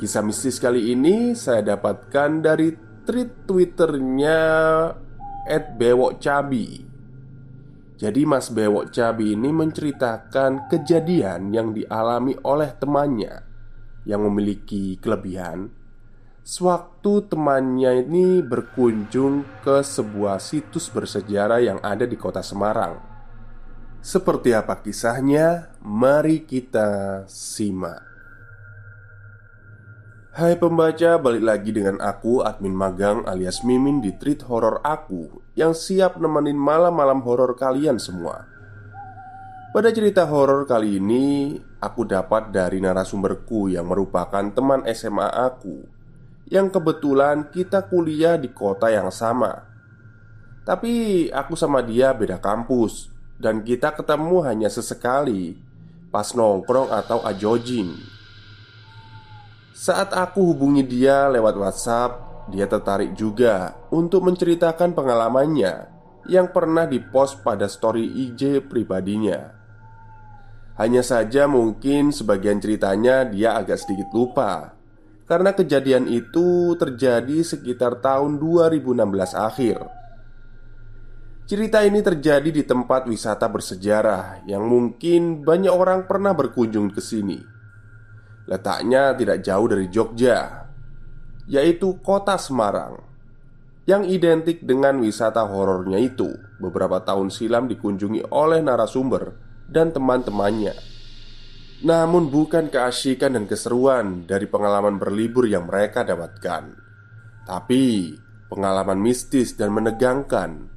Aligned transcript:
Kisah 0.00 0.24
mistis 0.24 0.56
kali 0.56 0.96
ini 0.96 1.36
saya 1.36 1.76
dapatkan 1.76 2.40
dari 2.40 2.72
tweet 3.04 3.44
twitternya 3.44 4.40
@bewokcabi. 5.76 6.88
Jadi 8.00 8.24
Mas 8.24 8.48
Bewok 8.48 8.96
Cabi 8.96 9.36
ini 9.36 9.52
menceritakan 9.52 10.72
kejadian 10.72 11.52
yang 11.52 11.76
dialami 11.76 12.32
oleh 12.48 12.72
temannya 12.80 13.44
yang 14.08 14.24
memiliki 14.24 14.96
kelebihan 14.96 15.68
Sewaktu 16.40 17.28
temannya 17.28 18.00
ini 18.00 18.40
berkunjung 18.40 19.44
ke 19.60 19.84
sebuah 19.84 20.40
situs 20.40 20.88
bersejarah 20.88 21.60
yang 21.60 21.76
ada 21.84 22.08
di 22.08 22.16
kota 22.16 22.40
Semarang 22.40 22.96
Seperti 24.00 24.56
apa 24.56 24.80
kisahnya? 24.80 25.76
Mari 25.84 26.48
kita 26.48 27.28
simak 27.28 28.09
Hai 30.40 30.56
pembaca, 30.56 31.20
balik 31.20 31.44
lagi 31.44 31.68
dengan 31.68 32.00
aku, 32.00 32.40
admin 32.40 32.72
magang 32.72 33.28
alias 33.28 33.60
Mimin 33.60 34.00
di 34.00 34.16
treat 34.16 34.40
horror 34.48 34.80
aku 34.80 35.28
Yang 35.52 35.84
siap 35.84 36.16
nemenin 36.16 36.56
malam-malam 36.56 37.20
horor 37.28 37.52
kalian 37.60 38.00
semua. 38.00 38.48
Pada 39.76 39.92
cerita 39.92 40.24
horor 40.24 40.64
kali 40.64 40.96
ini, 40.96 41.60
aku 41.84 42.08
dapat 42.08 42.56
dari 42.56 42.80
narasumberku 42.80 43.68
yang 43.68 43.92
merupakan 43.92 44.40
teman 44.48 44.80
SMA 44.96 45.28
aku 45.28 45.84
Yang 46.48 46.80
kebetulan 46.80 47.52
kita 47.52 47.84
kuliah 47.92 48.40
di 48.40 48.48
kota 48.48 48.88
yang 48.88 49.12
sama. 49.12 49.68
Tapi 50.64 51.28
aku 51.28 51.52
sama 51.52 51.84
dia 51.84 52.16
beda 52.16 52.40
kampus 52.40 53.12
Dan 53.36 53.60
kita 53.60 53.92
ketemu 53.92 54.40
hanya 54.48 54.72
sesekali 54.72 55.60
Pas 56.08 56.32
nongkrong 56.32 56.88
atau 56.88 57.20
ajojing 57.28 58.19
saat 59.80 60.12
aku 60.12 60.52
hubungi 60.52 60.84
dia 60.84 61.32
lewat 61.32 61.56
WhatsApp, 61.56 62.12
dia 62.52 62.68
tertarik 62.68 63.16
juga 63.16 63.80
untuk 63.88 64.28
menceritakan 64.28 64.92
pengalamannya 64.92 65.88
yang 66.28 66.52
pernah 66.52 66.84
dipost 66.84 67.40
pada 67.40 67.64
story 67.64 68.04
IG 68.04 68.68
pribadinya. 68.68 69.56
Hanya 70.76 71.00
saja 71.00 71.48
mungkin 71.48 72.12
sebagian 72.12 72.60
ceritanya 72.60 73.24
dia 73.24 73.56
agak 73.56 73.84
sedikit 73.84 74.08
lupa 74.16 74.72
Karena 75.28 75.52
kejadian 75.52 76.08
itu 76.08 76.72
terjadi 76.72 77.44
sekitar 77.44 78.00
tahun 78.00 78.40
2016 78.40 78.96
akhir 79.36 79.76
Cerita 81.44 81.84
ini 81.84 82.00
terjadi 82.00 82.48
di 82.48 82.64
tempat 82.64 83.04
wisata 83.04 83.44
bersejarah 83.52 84.48
Yang 84.48 84.64
mungkin 84.64 85.44
banyak 85.44 85.68
orang 85.68 86.08
pernah 86.08 86.32
berkunjung 86.32 86.96
ke 86.96 87.04
sini 87.04 87.59
Letaknya 88.50 89.14
tidak 89.14 89.46
jauh 89.46 89.66
dari 89.70 89.86
Jogja 89.86 90.66
Yaitu 91.46 92.02
kota 92.02 92.34
Semarang 92.34 92.98
Yang 93.86 94.10
identik 94.10 94.58
dengan 94.66 94.98
wisata 94.98 95.46
horornya 95.46 96.02
itu. 96.02 96.34
Beberapa 96.58 96.98
tahun 97.06 97.30
silam 97.30 97.70
dikunjungi 97.70 98.34
oleh 98.34 98.58
narasumber 98.60 99.38
dan 99.70 99.94
teman-temannya. 99.94 100.74
Namun 101.86 102.28
bukan 102.28 102.68
keasikan 102.68 103.38
dan 103.38 103.46
keseruan 103.46 104.26
dari 104.26 104.44
pengalaman 104.50 104.98
berlibur 104.98 105.46
yang 105.46 105.70
mereka 105.70 106.02
dapatkan 106.02 106.74
Tapi 107.46 108.18
pengalaman 108.50 108.98
mistis 108.98 109.54
dan 109.54 109.70
menegangkan 109.72 110.68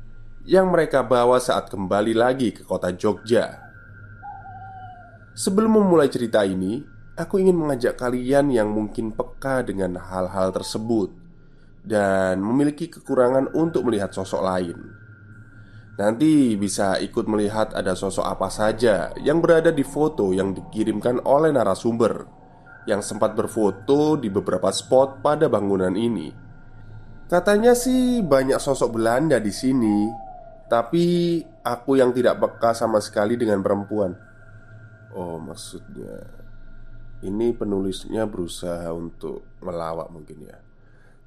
Yang 0.46 0.68
mereka 0.70 1.02
bawa 1.02 1.42
saat 1.42 1.74
kembali 1.74 2.14
lagi 2.14 2.54
ke 2.54 2.64
kota 2.64 2.94
Jogja. 2.94 3.64
Sebelum 5.34 5.82
memulai 5.82 6.14
cerita 6.14 6.46
ini, 6.46 6.93
Aku 7.14 7.38
ingin 7.38 7.54
mengajak 7.54 7.94
kalian 7.94 8.50
yang 8.50 8.74
mungkin 8.74 9.14
peka 9.14 9.62
dengan 9.62 10.02
hal-hal 10.02 10.50
tersebut 10.50 11.14
dan 11.86 12.42
memiliki 12.42 12.90
kekurangan 12.90 13.54
untuk 13.54 13.86
melihat 13.86 14.10
sosok 14.10 14.42
lain. 14.42 14.74
Nanti 15.94 16.58
bisa 16.58 16.98
ikut 16.98 17.30
melihat 17.30 17.78
ada 17.78 17.94
sosok 17.94 18.26
apa 18.26 18.50
saja 18.50 19.14
yang 19.22 19.46
berada 19.46 19.70
di 19.70 19.86
foto 19.86 20.34
yang 20.34 20.58
dikirimkan 20.58 21.22
oleh 21.22 21.54
narasumber 21.54 22.26
yang 22.90 23.06
sempat 23.06 23.38
berfoto 23.38 24.18
di 24.18 24.34
beberapa 24.34 24.74
spot 24.74 25.22
pada 25.22 25.46
bangunan 25.46 25.94
ini. 25.94 26.34
Katanya 27.30 27.78
sih 27.78 28.26
banyak 28.26 28.58
sosok 28.58 28.98
Belanda 28.98 29.38
di 29.38 29.54
sini, 29.54 30.10
tapi 30.66 31.38
aku 31.62 31.94
yang 31.94 32.10
tidak 32.10 32.42
peka 32.42 32.74
sama 32.74 32.98
sekali 32.98 33.38
dengan 33.38 33.62
perempuan. 33.62 34.18
Oh, 35.14 35.38
maksudnya 35.38 36.43
ini 37.24 37.56
penulisnya 37.56 38.28
berusaha 38.28 38.92
untuk 38.92 39.60
melawak 39.64 40.12
mungkin 40.12 40.44
ya. 40.44 40.60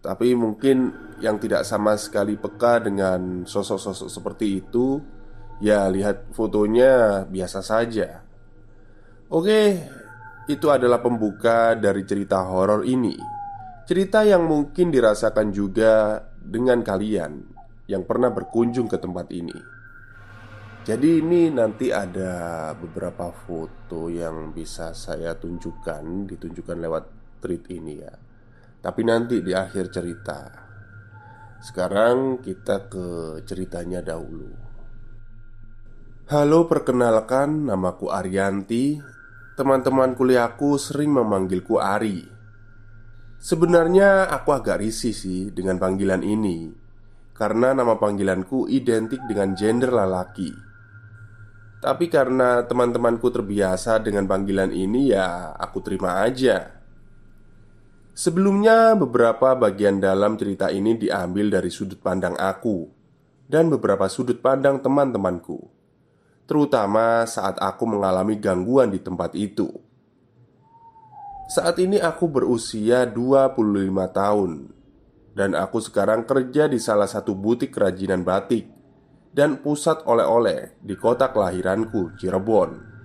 Tapi 0.04 0.36
mungkin 0.38 0.92
yang 1.18 1.40
tidak 1.42 1.66
sama 1.66 1.98
sekali 1.98 2.38
peka 2.38 2.84
dengan 2.84 3.42
sosok-sosok 3.42 4.06
seperti 4.06 4.62
itu 4.62 5.02
Ya 5.56 5.88
lihat 5.88 6.36
fotonya 6.36 7.24
biasa 7.24 7.64
saja. 7.64 8.20
Oke, 9.32 9.80
itu 10.52 10.66
adalah 10.68 11.00
pembuka 11.00 11.72
dari 11.72 12.04
cerita 12.04 12.44
horor 12.44 12.84
ini. 12.84 13.16
Cerita 13.88 14.20
yang 14.20 14.44
mungkin 14.44 14.92
dirasakan 14.92 15.54
juga 15.54 16.18
dengan 16.42 16.82
kalian 16.82 17.38
Yang 17.86 18.02
pernah 18.02 18.34
berkunjung 18.34 18.90
ke 18.90 18.98
tempat 18.98 19.30
ini 19.30 19.75
jadi 20.86 21.18
ini 21.18 21.50
nanti 21.50 21.90
ada 21.90 22.70
beberapa 22.78 23.34
foto 23.34 24.06
yang 24.06 24.54
bisa 24.54 24.94
saya 24.94 25.34
tunjukkan 25.34 26.30
Ditunjukkan 26.30 26.78
lewat 26.78 27.04
tweet 27.42 27.66
ini 27.74 27.98
ya. 27.98 28.14
Tapi 28.78 29.02
nanti 29.02 29.42
di 29.42 29.50
akhir 29.50 29.90
cerita. 29.90 30.46
Sekarang 31.58 32.38
kita 32.38 32.86
ke 32.86 33.06
ceritanya 33.42 33.98
dahulu. 33.98 34.46
Halo 36.30 36.70
perkenalkan 36.70 37.66
namaku 37.66 38.14
Arianti. 38.14 39.02
Teman-teman 39.58 40.14
kuliahku 40.14 40.78
sering 40.78 41.10
memanggilku 41.10 41.82
Ari. 41.82 42.30
Sebenarnya 43.42 44.30
aku 44.30 44.54
agak 44.54 44.78
risih 44.78 45.12
sih 45.12 45.50
dengan 45.52 45.76
panggilan 45.76 46.24
ini 46.24 46.72
Karena 47.36 47.76
nama 47.76 48.00
panggilanku 48.00 48.64
identik 48.64 49.20
dengan 49.28 49.52
gender 49.52 49.92
lelaki 49.92 50.65
Tapi 51.86 52.10
karena 52.10 52.66
teman-temanku 52.66 53.30
terbiasa 53.30 54.02
dengan 54.02 54.26
panggilan 54.26 54.74
ini 54.74 55.14
ya 55.14 55.54
aku 55.54 55.78
terima 55.86 56.18
aja. 56.18 56.82
Sebelumnya 58.10 58.98
beberapa 58.98 59.54
bagian 59.54 60.02
dalam 60.02 60.34
cerita 60.34 60.66
ini 60.74 60.98
diambil 60.98 61.46
dari 61.46 61.68
sudut 61.68 62.00
pandang 62.00 62.32
aku 62.40 62.88
Dan 63.44 63.68
beberapa 63.68 64.08
sudut 64.08 64.40
pandang 64.40 64.80
teman-temanku 64.80 65.68
Terutama 66.48 67.28
saat 67.28 67.60
aku 67.60 67.84
mengalami 67.84 68.40
gangguan 68.40 68.88
di 68.88 68.98
tempat 69.04 69.36
itu. 69.36 69.68
Saat 71.52 71.76
ini 71.76 72.00
aku 72.00 72.24
berusia 72.26 73.04
25 73.04 73.52
tahun 74.16 74.72
Dan 75.36 75.52
aku 75.52 75.78
sekarang 75.84 76.24
kerja 76.24 76.72
di 76.72 76.80
salah 76.80 77.06
satu 77.06 77.36
butik 77.36 77.76
kerajinan 77.76 78.24
batik 78.24 78.75
dan 79.36 79.60
pusat 79.60 80.00
oleh-oleh 80.08 80.80
di 80.80 80.96
kota 80.96 81.28
kelahiranku, 81.28 82.16
Cirebon. 82.16 82.96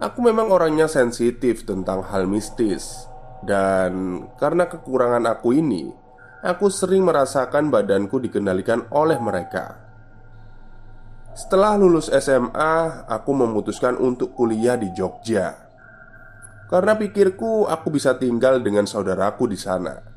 Aku 0.00 0.24
memang 0.24 0.48
orangnya 0.48 0.88
sensitif 0.88 1.68
tentang 1.68 2.00
hal 2.08 2.24
mistis, 2.24 3.04
dan 3.44 4.24
karena 4.40 4.64
kekurangan 4.64 5.28
aku 5.28 5.52
ini, 5.52 5.92
aku 6.40 6.72
sering 6.72 7.04
merasakan 7.04 7.68
badanku 7.68 8.16
dikendalikan 8.16 8.88
oleh 8.96 9.20
mereka. 9.20 9.84
Setelah 11.36 11.76
lulus 11.76 12.08
SMA, 12.08 13.04
aku 13.04 13.30
memutuskan 13.36 14.00
untuk 14.00 14.32
kuliah 14.32 14.80
di 14.80 14.88
Jogja. 14.96 15.52
Karena 16.64 16.96
pikirku, 16.96 17.68
aku 17.68 17.92
bisa 17.92 18.16
tinggal 18.16 18.64
dengan 18.64 18.88
saudaraku 18.88 19.50
di 19.52 19.58
sana. 19.58 20.13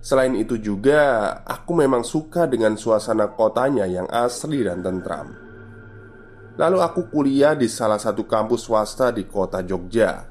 Selain 0.00 0.32
itu 0.32 0.56
juga, 0.56 1.36
aku 1.44 1.76
memang 1.76 2.00
suka 2.00 2.48
dengan 2.48 2.72
suasana 2.80 3.36
kotanya 3.36 3.84
yang 3.84 4.08
asri 4.08 4.64
dan 4.64 4.80
tentram. 4.80 5.36
Lalu 6.56 6.78
aku 6.80 7.12
kuliah 7.12 7.52
di 7.52 7.68
salah 7.68 8.00
satu 8.00 8.24
kampus 8.24 8.64
swasta 8.64 9.12
di 9.12 9.28
kota 9.28 9.60
Jogja. 9.60 10.24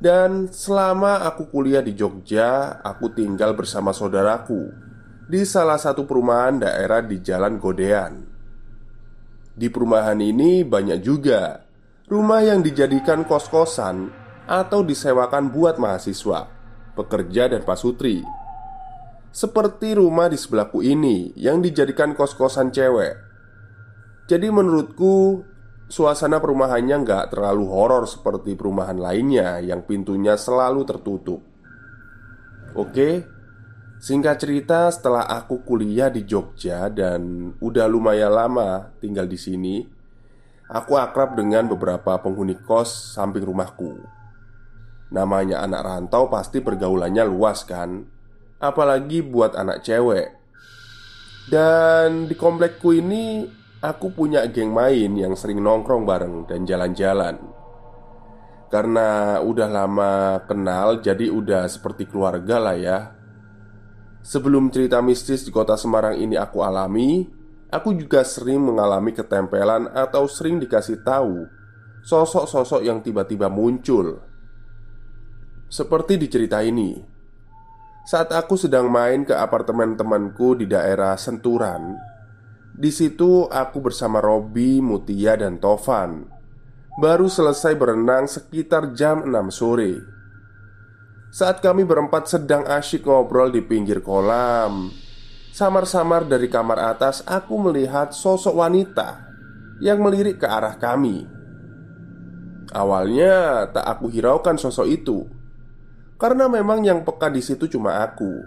Dan 0.00 0.48
selama 0.48 1.26
aku 1.26 1.50
kuliah 1.50 1.82
di 1.82 1.98
Jogja, 1.98 2.78
aku 2.80 3.10
tinggal 3.10 3.58
bersama 3.58 3.90
saudaraku 3.90 4.70
di 5.26 5.42
salah 5.42 5.76
satu 5.76 6.06
perumahan 6.06 6.62
daerah 6.62 7.02
di 7.02 7.20
Jalan 7.20 7.58
Godean. 7.58 8.12
Di 9.50 9.66
perumahan 9.66 10.18
ini 10.22 10.62
banyak 10.62 10.98
juga 11.02 11.58
rumah 12.06 12.40
yang 12.40 12.62
dijadikan 12.62 13.26
kos-kosan 13.26 14.08
atau 14.46 14.80
disewakan 14.82 15.52
buat 15.52 15.76
mahasiswa, 15.76 16.48
pekerja, 16.96 17.50
dan 17.50 17.62
pasutri 17.62 18.24
seperti 19.30 19.94
rumah 19.94 20.26
di 20.26 20.34
sebelahku 20.34 20.82
ini 20.82 21.30
yang 21.38 21.62
dijadikan 21.62 22.18
kos-kosan 22.18 22.74
cewek. 22.74 23.14
Jadi 24.26 24.46
menurutku 24.50 25.42
suasana 25.90 26.38
perumahannya 26.38 27.02
nggak 27.02 27.34
terlalu 27.34 27.66
horor 27.66 28.06
seperti 28.06 28.54
perumahan 28.54 28.98
lainnya 28.98 29.58
yang 29.58 29.82
pintunya 29.82 30.38
selalu 30.38 30.86
tertutup. 30.86 31.42
Oke, 32.78 33.26
singkat 33.98 34.38
cerita 34.38 34.86
setelah 34.94 35.26
aku 35.26 35.66
kuliah 35.66 36.06
di 36.06 36.22
Jogja 36.22 36.86
dan 36.90 37.50
udah 37.58 37.90
lumayan 37.90 38.30
lama 38.30 38.94
tinggal 39.02 39.26
di 39.26 39.34
sini, 39.34 39.82
aku 40.70 40.94
akrab 40.94 41.34
dengan 41.34 41.66
beberapa 41.66 42.22
penghuni 42.22 42.54
kos 42.62 43.18
samping 43.18 43.42
rumahku. 43.42 43.98
Namanya 45.10 45.66
anak 45.66 45.82
rantau 45.82 46.30
pasti 46.30 46.62
pergaulannya 46.62 47.26
luas 47.26 47.66
kan? 47.66 48.19
Apalagi 48.60 49.24
buat 49.24 49.56
anak 49.56 49.82
cewek. 49.82 50.36
Dan 51.48 52.28
di 52.28 52.36
komplekku 52.36 52.92
ini 52.94 53.48
Aku 53.80 54.12
punya 54.12 54.44
geng 54.44 54.76
main 54.76 55.16
yang 55.16 55.32
sering 55.32 55.64
nongkrong 55.64 56.04
bareng 56.04 56.44
dan 56.44 56.68
jalan-jalan. 56.68 57.40
Karena 58.68 59.40
udah 59.40 59.68
lama 59.72 60.36
kenal 60.44 61.00
jadi 61.00 61.32
udah 61.32 61.64
seperti 61.64 62.04
keluarga 62.04 62.60
lah 62.60 62.76
ya. 62.76 62.98
Sebelum 64.20 64.68
cerita 64.68 65.00
mistis 65.00 65.48
di 65.48 65.50
kota 65.50 65.80
Semarang 65.80 66.12
ini 66.12 66.36
aku 66.36 66.60
alami 66.60 67.24
Aku 67.72 67.96
juga 67.96 68.20
sering 68.20 68.60
mengalami 68.60 69.16
ketempelan 69.16 69.88
atau 69.96 70.28
sering 70.28 70.60
dikasih 70.60 71.00
tahu 71.00 71.48
Sosok-sosok 72.04 72.84
yang 72.84 73.00
tiba-tiba 73.00 73.48
muncul. 73.48 74.20
Seperti 75.72 76.20
di 76.20 76.28
cerita 76.28 76.60
ini 76.60 77.00
saat 78.08 78.32
aku 78.32 78.56
sedang 78.56 78.88
main 78.88 79.22
ke 79.24 79.36
apartemen 79.36 79.94
temanku 79.94 80.56
di 80.56 80.64
daerah 80.64 81.14
Senturan, 81.20 81.96
di 82.80 82.88
situ 82.88 83.44
aku 83.50 83.82
bersama 83.84 84.24
Robi, 84.24 84.80
Mutia, 84.80 85.36
dan 85.36 85.60
Tovan 85.60 86.40
Baru 86.96 87.28
selesai 87.28 87.76
berenang 87.76 88.28
sekitar 88.28 88.92
jam 88.92 89.24
6 89.24 89.32
sore. 89.52 90.00
Saat 91.30 91.62
kami 91.62 91.86
berempat 91.86 92.28
sedang 92.28 92.66
asyik 92.66 93.06
ngobrol 93.06 93.48
di 93.54 93.62
pinggir 93.62 94.02
kolam 94.02 94.90
Samar-samar 95.54 96.26
dari 96.26 96.50
kamar 96.50 96.76
atas 96.76 97.22
aku 97.24 97.56
melihat 97.56 98.10
sosok 98.12 98.52
wanita 98.52 99.28
Yang 99.80 99.98
melirik 100.00 100.36
ke 100.42 100.46
arah 100.50 100.76
kami. 100.76 101.24
Awalnya 102.70 103.66
tak 103.70 103.86
aku 103.86 104.10
hiraukan 104.12 104.60
sosok 104.60 104.86
itu 104.90 105.24
karena 106.20 106.46
memang 106.46 106.84
yang 106.84 107.00
peka 107.02 107.32
di 107.32 107.40
situ 107.40 107.66
cuma 107.66 108.04
aku. 108.04 108.44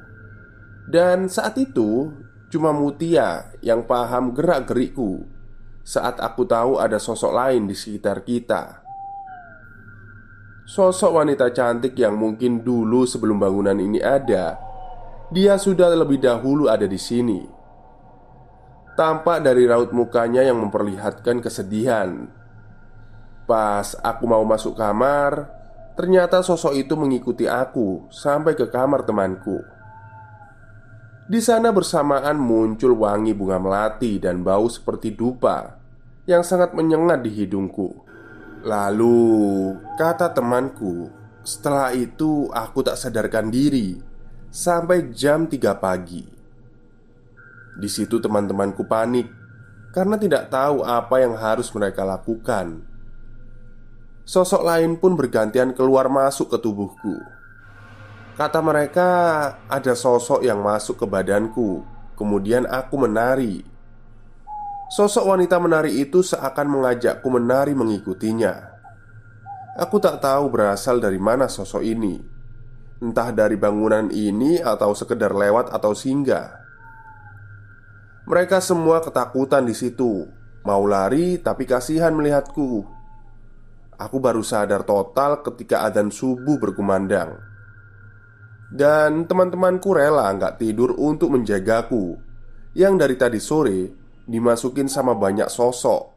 Dan 0.86 1.28
saat 1.28 1.58
itu 1.58 2.14
Cuma 2.54 2.70
Mutia 2.70 3.50
yang 3.66 3.82
paham 3.82 4.30
gerak-gerikku. 4.30 5.26
Saat 5.82 6.22
aku 6.22 6.46
tahu 6.46 6.78
ada 6.78 7.02
sosok 7.02 7.34
lain 7.34 7.66
di 7.66 7.74
sekitar 7.74 8.22
kita. 8.22 8.86
Sosok 10.70 11.18
wanita 11.18 11.50
cantik 11.50 11.98
yang 11.98 12.14
mungkin 12.14 12.62
dulu 12.62 13.10
sebelum 13.10 13.42
bangunan 13.42 13.76
ini 13.82 14.00
ada 14.00 14.62
Dia 15.34 15.58
sudah 15.58 15.98
lebih 15.98 16.22
dahulu 16.22 16.70
ada 16.70 16.86
di 16.86 17.02
sini. 17.02 17.42
Tampak 18.94 19.42
dari 19.42 19.66
raut 19.66 19.90
mukanya 19.90 20.46
yang 20.46 20.62
memperlihatkan 20.62 21.42
kesedihan. 21.42 22.30
Pas 23.50 23.98
aku 24.06 24.30
mau 24.30 24.46
masuk 24.46 24.78
kamar 24.78 25.50
Ternyata 25.94 26.42
sosok 26.42 26.74
itu 26.74 26.98
mengikuti 26.98 27.46
aku 27.46 28.10
sampai 28.10 28.58
ke 28.58 28.66
kamar 28.66 29.06
temanku. 29.06 29.62
Di 31.30 31.40
sana 31.40 31.70
bersamaan 31.70 32.36
muncul 32.36 32.98
wangi 32.98 33.32
bunga 33.38 33.62
melati 33.62 34.18
dan 34.18 34.42
bau 34.42 34.66
seperti 34.68 35.14
dupa 35.14 35.78
yang 36.26 36.42
sangat 36.42 36.74
menyengat 36.74 37.22
di 37.22 37.32
hidungku. 37.32 37.94
Lalu, 38.66 39.76
kata 39.96 40.34
temanku, 40.34 41.14
setelah 41.46 41.94
itu 41.94 42.50
aku 42.50 42.82
tak 42.82 42.98
sadarkan 42.98 43.54
diri 43.54 44.00
sampai 44.50 45.14
jam 45.14 45.46
3 45.46 45.78
pagi. 45.78 46.26
Di 47.78 47.90
situ 47.90 48.18
teman-temanku 48.18 48.88
panik 48.90 49.30
karena 49.94 50.18
tidak 50.18 50.50
tahu 50.50 50.82
apa 50.82 51.22
yang 51.22 51.38
harus 51.38 51.70
mereka 51.70 52.02
lakukan 52.02 52.93
Sosok 54.24 54.64
lain 54.64 54.96
pun 54.96 55.20
bergantian 55.20 55.76
keluar 55.76 56.08
masuk 56.08 56.56
ke 56.56 56.58
tubuhku. 56.64 57.20
Kata 58.40 58.64
mereka, 58.64 59.10
ada 59.68 59.94
sosok 59.94 60.40
yang 60.42 60.64
masuk 60.64 61.04
ke 61.04 61.06
badanku. 61.06 61.84
Kemudian 62.16 62.64
aku 62.64 63.04
menari. 63.04 63.68
Sosok 64.96 65.28
wanita 65.28 65.60
menari 65.60 66.00
itu 66.00 66.24
seakan 66.24 66.72
mengajakku 66.72 67.28
menari 67.28 67.76
mengikutinya. 67.76 68.74
Aku 69.76 69.98
tak 69.98 70.22
tahu 70.22 70.54
berasal 70.54 71.02
dari 71.02 71.18
mana 71.18 71.50
sosok 71.50 71.82
ini. 71.82 72.22
Entah 73.02 73.34
dari 73.34 73.58
bangunan 73.58 74.08
ini 74.08 74.62
atau 74.62 74.96
sekedar 74.96 75.36
lewat 75.36 75.74
atau 75.74 75.92
singgah. 75.98 76.64
Mereka 78.24 78.64
semua 78.64 79.04
ketakutan 79.04 79.68
di 79.68 79.76
situ, 79.76 80.30
mau 80.64 80.88
lari 80.88 81.42
tapi 81.42 81.68
kasihan 81.68 82.16
melihatku. 82.16 82.93
Aku 84.04 84.20
baru 84.20 84.44
sadar 84.44 84.84
total 84.84 85.40
ketika 85.40 85.88
adzan 85.88 86.12
subuh 86.12 86.60
berkumandang 86.60 87.40
Dan 88.68 89.24
teman-temanku 89.24 89.96
rela 89.96 90.28
nggak 90.36 90.60
tidur 90.60 90.92
untuk 91.00 91.32
menjagaku 91.32 92.20
Yang 92.76 92.94
dari 93.00 93.16
tadi 93.16 93.40
sore 93.40 93.80
dimasukin 94.28 94.92
sama 94.92 95.16
banyak 95.16 95.48
sosok 95.48 96.14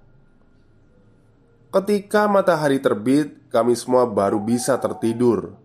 Ketika 1.77 2.25
matahari 2.25 2.81
terbit, 2.81 3.53
kami 3.53 3.77
semua 3.77 4.09
baru 4.09 4.41
bisa 4.41 4.81
tertidur. 4.81 5.61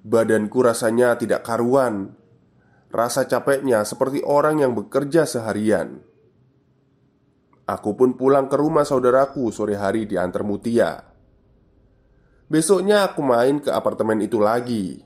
Badanku 0.00 0.64
rasanya 0.64 1.12
tidak 1.20 1.44
karuan. 1.44 2.16
Rasa 2.88 3.28
capeknya 3.28 3.84
seperti 3.84 4.24
orang 4.24 4.64
yang 4.64 4.72
bekerja 4.72 5.28
seharian. 5.28 6.00
Aku 7.68 7.94
pun 8.00 8.16
pulang 8.16 8.48
ke 8.48 8.56
rumah 8.56 8.88
saudaraku 8.88 9.52
sore 9.52 9.76
hari 9.76 10.08
di 10.08 10.16
antar 10.16 10.40
Mutia. 10.40 11.09
Besoknya 12.50 13.06
aku 13.06 13.22
main 13.22 13.62
ke 13.62 13.70
apartemen 13.70 14.18
itu 14.18 14.42
lagi 14.42 14.98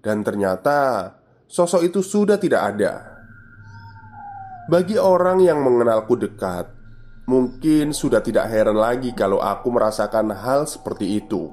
Dan 0.00 0.24
ternyata 0.24 1.12
sosok 1.44 1.84
itu 1.84 2.00
sudah 2.00 2.40
tidak 2.40 2.72
ada 2.72 2.94
Bagi 4.72 4.96
orang 4.96 5.44
yang 5.44 5.60
mengenalku 5.60 6.16
dekat 6.16 6.76
mungkin 7.26 7.90
sudah 7.90 8.22
tidak 8.22 8.46
heran 8.48 8.78
lagi 8.78 9.10
kalau 9.12 9.42
aku 9.42 9.68
merasakan 9.74 10.30
hal 10.30 10.64
seperti 10.64 11.18
itu. 11.20 11.50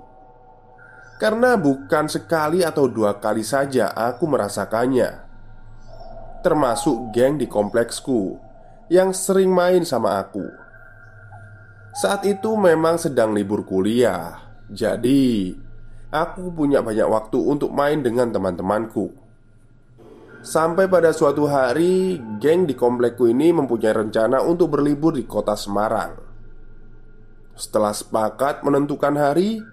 Karena 1.17 1.57
bukan 1.57 2.05
sekali 2.09 2.62
atau 2.62 2.85
dua 2.85 3.17
kali 3.17 3.41
saja 3.41 3.89
aku 3.93 4.29
merasakannya. 4.29 5.09
Termasuk 6.45 7.13
geng 7.13 7.41
di 7.41 7.50
kompleksku 7.50 8.38
yang 8.93 9.15
sering 9.15 9.50
main 9.50 9.81
sama 9.81 10.21
aku. 10.21 10.43
Saat 11.93 12.25
itu 12.25 12.57
memang 12.57 12.97
sedang 12.97 13.31
libur 13.31 13.63
kuliah, 13.63 14.42
jadi 14.72 15.51
aku 16.13 16.53
punya 16.53 16.79
banyak 16.79 17.08
waktu 17.10 17.39
untuk 17.41 17.74
main 17.74 18.00
dengan 18.00 18.29
teman-temanku. 18.29 19.24
Sampai 20.43 20.91
pada 20.91 21.15
suatu 21.15 21.48
hari, 21.48 22.20
geng 22.43 22.67
di 22.67 22.75
komplekku 22.75 23.32
ini 23.32 23.55
mempunyai 23.55 23.96
rencana 23.96 24.43
untuk 24.43 24.75
berlibur 24.75 25.15
di 25.15 25.24
kota 25.24 25.55
Semarang. 25.55 26.20
Setelah 27.55 27.96
sepakat 27.96 28.60
menentukan 28.67 29.15
hari, 29.15 29.63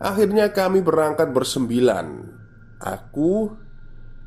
akhirnya 0.00 0.48
kami 0.48 0.80
berangkat 0.80 1.28
bersembilan. 1.36 2.08
Aku, 2.80 3.52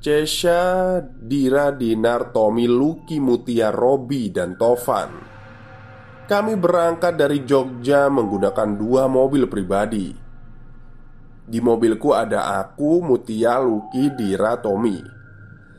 Cesha, 0.06 1.02
Dira, 1.02 1.74
Dinar, 1.74 2.30
Tommy, 2.30 2.70
Luki, 2.70 3.18
Mutia, 3.18 3.74
Robi, 3.74 4.30
dan 4.30 4.54
Tovan. 4.62 5.35
Kami 6.26 6.58
berangkat 6.58 7.22
dari 7.22 7.46
Jogja 7.46 8.10
menggunakan 8.10 8.70
dua 8.74 9.06
mobil 9.06 9.46
pribadi. 9.46 10.10
Di 11.46 11.62
mobilku 11.62 12.18
ada 12.18 12.58
aku, 12.66 13.06
Mutia, 13.06 13.62
Luki, 13.62 14.10
Dira, 14.18 14.58
Tommy. 14.58 15.16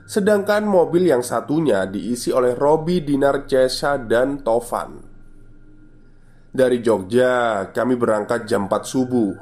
Sedangkan 0.07 0.63
mobil 0.63 1.11
yang 1.11 1.27
satunya 1.27 1.83
diisi 1.83 2.31
oleh 2.31 2.55
Robi, 2.55 3.03
Dinar, 3.03 3.43
Cesa, 3.51 3.99
dan 3.99 4.39
Tovan 4.39 5.03
Dari 6.55 6.79
Jogja, 6.79 7.67
kami 7.75 7.99
berangkat 7.99 8.47
jam 8.47 8.71
4 8.71 8.87
subuh 8.87 9.35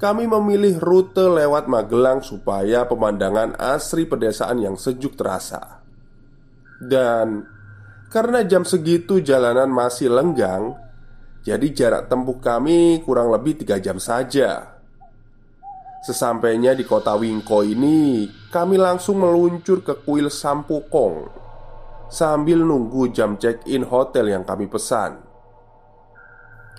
Kami 0.00 0.24
memilih 0.24 0.80
rute 0.80 1.28
lewat 1.28 1.68
Magelang 1.68 2.24
supaya 2.24 2.88
pemandangan 2.88 3.52
asri 3.60 4.08
pedesaan 4.08 4.64
yang 4.64 4.80
sejuk 4.80 5.12
terasa 5.12 5.84
Dan 6.80 7.59
karena 8.10 8.42
jam 8.42 8.66
segitu 8.66 9.22
jalanan 9.22 9.70
masih 9.70 10.10
lenggang 10.10 10.74
Jadi 11.40 11.72
jarak 11.72 12.12
tempuh 12.12 12.36
kami 12.36 13.00
kurang 13.06 13.32
lebih 13.32 13.64
3 13.64 13.80
jam 13.80 13.96
saja 13.96 14.76
Sesampainya 16.04 16.72
di 16.72 16.84
kota 16.84 17.12
Wingko 17.12 17.60
ini, 17.64 18.24
kami 18.52 18.76
langsung 18.80 19.20
meluncur 19.20 19.84
ke 19.84 20.00
kuil 20.04 20.32
Sampukong 20.32 21.40
sambil 22.10 22.58
nunggu 22.66 23.14
jam 23.14 23.38
check-in 23.38 23.86
hotel 23.86 24.34
yang 24.34 24.42
kami 24.42 24.66
pesan. 24.66 25.22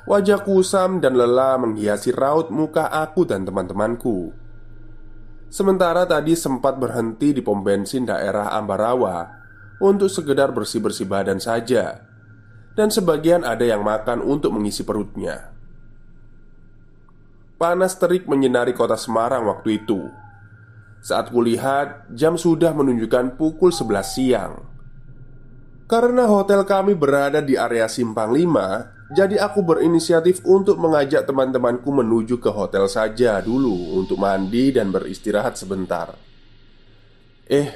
Wajah 0.05 0.43
kusam 0.43 0.99
dan 0.99 1.15
lelah 1.15 1.55
menghiasi 1.55 2.11
raut 2.11 2.51
muka 2.51 2.91
aku 2.91 3.23
dan 3.23 3.47
teman-temanku. 3.47 4.35
Sementara 5.47 6.03
tadi 6.03 6.35
sempat 6.35 6.75
berhenti 6.75 7.31
di 7.31 7.41
pom 7.45 7.63
bensin 7.63 8.07
daerah 8.07 8.51
Ambarawa 8.51 9.40
untuk 9.81 10.13
sekedar 10.13 10.53
bersih-bersih 10.53 11.09
badan 11.09 11.41
saja, 11.41 12.05
dan 12.77 12.93
sebagian 12.93 13.41
ada 13.41 13.65
yang 13.65 13.81
makan 13.81 14.21
untuk 14.21 14.53
mengisi 14.53 14.85
perutnya. 14.85 15.51
Panas 17.57 17.97
terik 17.97 18.25
menyinari 18.25 18.73
kota 18.73 18.97
Semarang 18.97 19.45
waktu 19.45 19.81
itu. 19.81 20.09
Saat 21.01 21.33
kulihat, 21.33 22.09
jam 22.13 22.37
sudah 22.37 22.73
menunjukkan 22.73 23.37
pukul 23.37 23.69
11 23.69 24.05
siang. 24.05 24.53
Karena 25.85 26.25
hotel 26.25 26.63
kami 26.63 26.95
berada 26.95 27.43
di 27.43 27.59
area 27.59 27.91
Simpang 27.91 28.31
5 28.31 29.11
Jadi 29.11 29.35
aku 29.35 29.59
berinisiatif 29.59 30.39
untuk 30.47 30.79
mengajak 30.79 31.27
teman-temanku 31.27 31.91
menuju 31.91 32.39
ke 32.39 32.47
hotel 32.47 32.87
saja 32.87 33.43
dulu 33.43 33.99
Untuk 33.99 34.15
mandi 34.15 34.71
dan 34.71 34.87
beristirahat 34.87 35.59
sebentar. 35.59 36.15
Eh, 37.43 37.67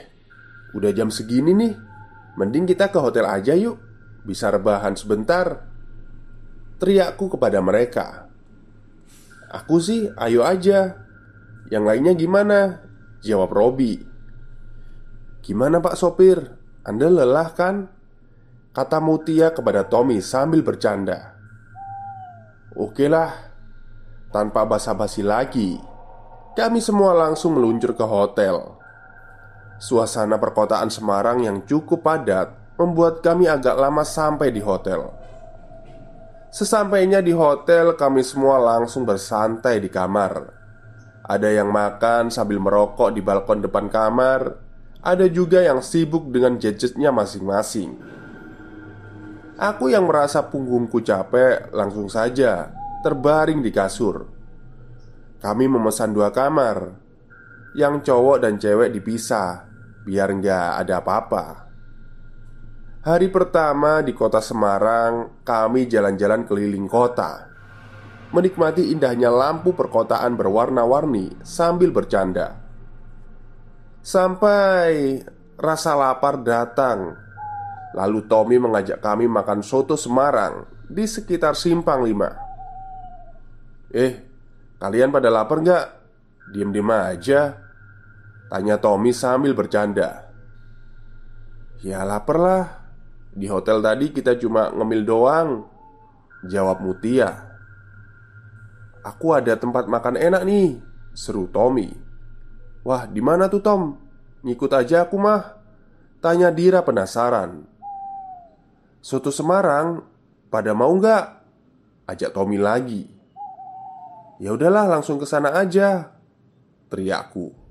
udah 0.71 0.95
jam 0.95 1.11
segini 1.11 1.51
nih 1.51 1.84
Mending 2.35 2.67
kita 2.67 2.91
ke 2.91 2.99
hotel 2.99 3.27
aja 3.27 3.55
yuk. 3.55 3.79
Bisa 4.27 4.51
rebahan 4.51 4.95
sebentar. 4.95 5.67
Teriakku 6.79 7.31
kepada 7.31 7.63
mereka. 7.63 8.27
Aku 9.51 9.79
sih 9.79 10.11
ayo 10.19 10.43
aja. 10.43 10.99
Yang 11.71 11.83
lainnya 11.83 12.13
gimana? 12.13 12.59
Jawab 13.23 13.55
Robi. 13.55 13.97
Gimana 15.39 15.79
pak 15.79 15.95
sopir? 15.95 16.41
Anda 16.83 17.07
lelah 17.07 17.49
kan? 17.55 17.87
Kata 18.75 18.99
Mutia 18.99 19.55
kepada 19.55 19.87
Tommy 19.87 20.19
sambil 20.19 20.59
bercanda. 20.59 21.35
Oke 22.75 23.07
lah 23.07 23.31
Tanpa 24.35 24.67
basa-basi 24.67 25.23
lagi 25.23 25.79
Kami 26.59 26.83
semua 26.83 27.15
langsung 27.15 27.55
meluncur 27.55 27.95
ke 27.95 28.03
hotel 28.03 28.75
Suasana 29.85 30.41
perkotaan 30.41 30.89
Semarang 30.89 31.45
yang 31.45 31.61
cukup 31.61 32.01
padat 32.01 32.73
Membuat 32.81 33.21
kami 33.21 33.45
agak 33.45 33.77
lama 33.77 34.01
sampai 34.01 34.49
di 34.49 34.57
hotel 34.65 35.13
Sesampainya 36.55 37.19
di 37.19 37.35
hotel, 37.35 37.99
kami 37.99 38.23
semua 38.23 38.55
langsung 38.55 39.03
bersantai 39.03 39.83
di 39.83 39.91
kamar. 39.91 40.55
Ada 41.27 41.51
yang 41.51 41.67
makan 41.67 42.31
sambil 42.31 42.63
merokok 42.63 43.11
di 43.11 43.19
balkon 43.19 43.59
depan 43.59 43.91
kamar. 43.91 44.55
Ada 45.03 45.27
juga 45.27 45.59
yang 45.59 45.83
sibuk 45.83 46.31
dengan 46.31 46.55
gadgetnya 46.55 47.11
masing-masing. 47.11 47.99
Aku 49.59 49.91
yang 49.91 50.07
merasa 50.07 50.47
punggungku 50.47 51.03
capek 51.03 51.75
langsung 51.75 52.07
saja 52.07 52.71
terbaring 53.03 53.59
di 53.59 53.75
kasur. 53.75 54.23
Kami 55.43 55.67
memesan 55.67 56.15
dua 56.15 56.31
kamar, 56.31 56.95
yang 57.75 57.99
cowok 57.99 58.47
dan 58.47 58.55
cewek 58.55 58.95
dipisah 58.95 59.74
biar 60.05 60.29
nggak 60.29 60.85
ada 60.85 61.01
apa-apa. 61.01 61.45
Hari 63.05 63.29
pertama 63.29 64.01
di 64.01 64.17
kota 64.17 64.41
Semarang, 64.41 65.41
kami 65.45 65.85
jalan-jalan 65.85 66.45
keliling 66.49 66.89
kota, 66.89 67.49
menikmati 68.33 68.89
indahnya 68.89 69.29
lampu 69.29 69.77
perkotaan 69.77 70.33
berwarna-warni 70.33 71.37
sambil 71.45 71.93
bercanda. 71.93 72.57
Sampai 74.01 75.21
rasa 75.57 75.93
lapar 75.93 76.41
datang, 76.41 77.13
lalu 77.93 78.25
Tommy 78.25 78.57
mengajak 78.57 79.01
kami 79.01 79.29
makan 79.29 79.61
soto 79.61 79.93
Semarang 79.93 80.65
di 80.89 81.05
sekitar 81.05 81.53
Simpang 81.53 82.05
Lima. 82.05 82.33
Eh, 83.93 84.13
kalian 84.81 85.13
pada 85.13 85.29
lapar 85.29 85.61
nggak? 85.61 85.85
Diam-diam 86.53 86.89
aja, 86.89 87.64
tanya 88.51 88.77
Tommy 88.77 89.11
sambil 89.11 89.51
bercanda. 89.53 90.25
Ya 91.85 92.01
lapar 92.01 92.37
lah 92.39 92.85
di 93.35 93.51
hotel 93.51 93.83
tadi 93.83 94.15
kita 94.15 94.39
cuma 94.39 94.71
ngemil 94.71 95.03
doang 95.03 95.67
Jawab 96.47 96.79
Mutia 96.79 97.35
Aku 99.03 99.35
ada 99.35 99.59
tempat 99.59 99.91
makan 99.91 100.15
enak 100.15 100.47
nih 100.47 100.79
Seru 101.11 101.51
Tommy 101.51 101.91
Wah 102.87 103.03
di 103.03 103.19
mana 103.19 103.51
tuh 103.51 103.59
Tom? 103.59 103.99
Ngikut 104.39 104.71
aja 104.71 105.03
aku 105.03 105.19
mah 105.19 105.61
Tanya 106.23 106.47
Dira 106.47 106.79
penasaran 106.79 107.67
Soto 109.03 109.35
Semarang 109.35 109.99
Pada 110.47 110.71
mau 110.71 110.95
nggak? 110.95 111.25
Ajak 112.07 112.31
Tommy 112.31 112.55
lagi 112.55 113.03
Ya 114.39 114.55
udahlah 114.55 114.87
langsung 114.87 115.19
ke 115.19 115.27
sana 115.27 115.51
aja 115.59 116.07
Teriakku 116.87 117.64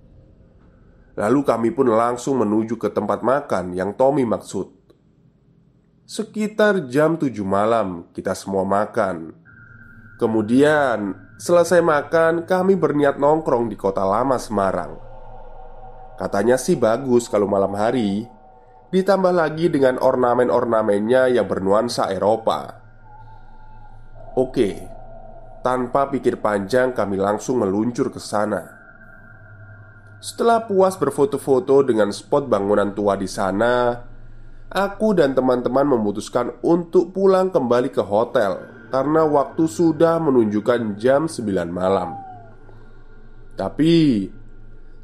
Lalu 1.14 1.46
kami 1.46 1.70
pun 1.70 1.86
langsung 1.86 2.42
menuju 2.42 2.74
ke 2.74 2.90
tempat 2.90 3.22
makan 3.22 3.70
yang 3.70 3.94
Tommy 3.94 4.26
maksud. 4.26 4.66
Sekitar 6.04 6.90
jam 6.90 7.14
7 7.14 7.30
malam 7.46 8.10
kita 8.10 8.34
semua 8.34 8.66
makan. 8.66 9.30
Kemudian 10.18 11.14
selesai 11.38 11.80
makan 11.80 12.44
kami 12.50 12.74
berniat 12.74 13.22
nongkrong 13.22 13.70
di 13.70 13.78
kota 13.78 14.02
lama 14.02 14.34
Semarang. 14.42 14.98
Katanya 16.18 16.58
sih 16.58 16.74
bagus 16.74 17.30
kalau 17.30 17.46
malam 17.46 17.78
hari. 17.78 18.26
Ditambah 18.90 19.34
lagi 19.34 19.70
dengan 19.70 19.98
ornamen-ornamennya 19.98 21.34
yang 21.34 21.50
bernuansa 21.50 22.14
Eropa. 22.14 22.78
Oke, 24.38 24.86
tanpa 25.66 26.10
pikir 26.10 26.38
panjang 26.38 26.94
kami 26.94 27.18
langsung 27.18 27.58
meluncur 27.62 28.10
ke 28.14 28.22
sana 28.22 28.73
Setelah 30.24 30.64
puas 30.64 30.96
berfoto-foto 30.96 31.84
dengan 31.84 32.08
spot 32.08 32.48
bangunan 32.48 32.96
tua 32.96 33.12
di 33.20 33.28
sana 33.28 33.92
Aku 34.72 35.12
dan 35.12 35.36
teman-teman 35.36 35.84
memutuskan 35.84 36.64
untuk 36.64 37.12
pulang 37.12 37.52
kembali 37.52 37.92
ke 37.92 38.00
hotel 38.00 38.88
Karena 38.88 39.28
waktu 39.28 39.68
sudah 39.68 40.16
menunjukkan 40.24 40.96
jam 40.96 41.28
9 41.28 41.44
malam 41.68 42.16
Tapi 43.52 44.24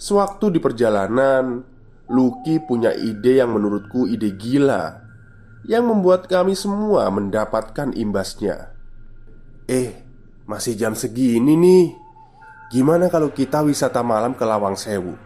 Sewaktu 0.00 0.56
di 0.56 0.58
perjalanan 0.64 1.68
Lucky 2.08 2.56
punya 2.64 2.96
ide 2.96 3.44
yang 3.44 3.52
menurutku 3.52 4.08
ide 4.08 4.32
gila 4.32 5.10
yang 5.68 5.92
membuat 5.92 6.24
kami 6.24 6.56
semua 6.56 7.12
mendapatkan 7.12 7.92
imbasnya. 7.92 8.72
Eh, 9.68 10.02
masih 10.48 10.72
jam 10.72 10.96
segini 10.96 11.52
nih. 11.52 11.99
Gimana 12.70 13.10
kalau 13.10 13.34
kita 13.34 13.66
wisata 13.66 13.98
malam 14.06 14.30
ke 14.30 14.46
Lawang 14.46 14.78
Sewu? 14.78 15.18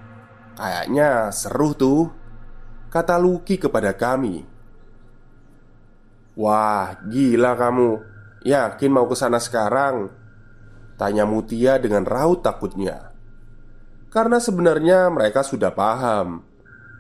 Kayaknya 0.57 1.29
seru 1.29 1.77
tuh, 1.77 2.09
kata 2.89 3.21
Luki 3.21 3.61
kepada 3.61 3.93
kami. 3.93 4.49
Wah, 6.41 6.97
gila 7.05 7.53
kamu. 7.53 8.01
Yakin 8.49 8.89
mau 8.89 9.05
ke 9.05 9.13
sana 9.13 9.37
sekarang? 9.37 10.09
Tanya 10.97 11.29
Mutia 11.29 11.77
dengan 11.77 12.09
raut 12.09 12.41
takutnya. 12.41 13.13
Karena 14.09 14.41
sebenarnya 14.41 15.13
mereka 15.13 15.45
sudah 15.45 15.69
paham 15.77 16.49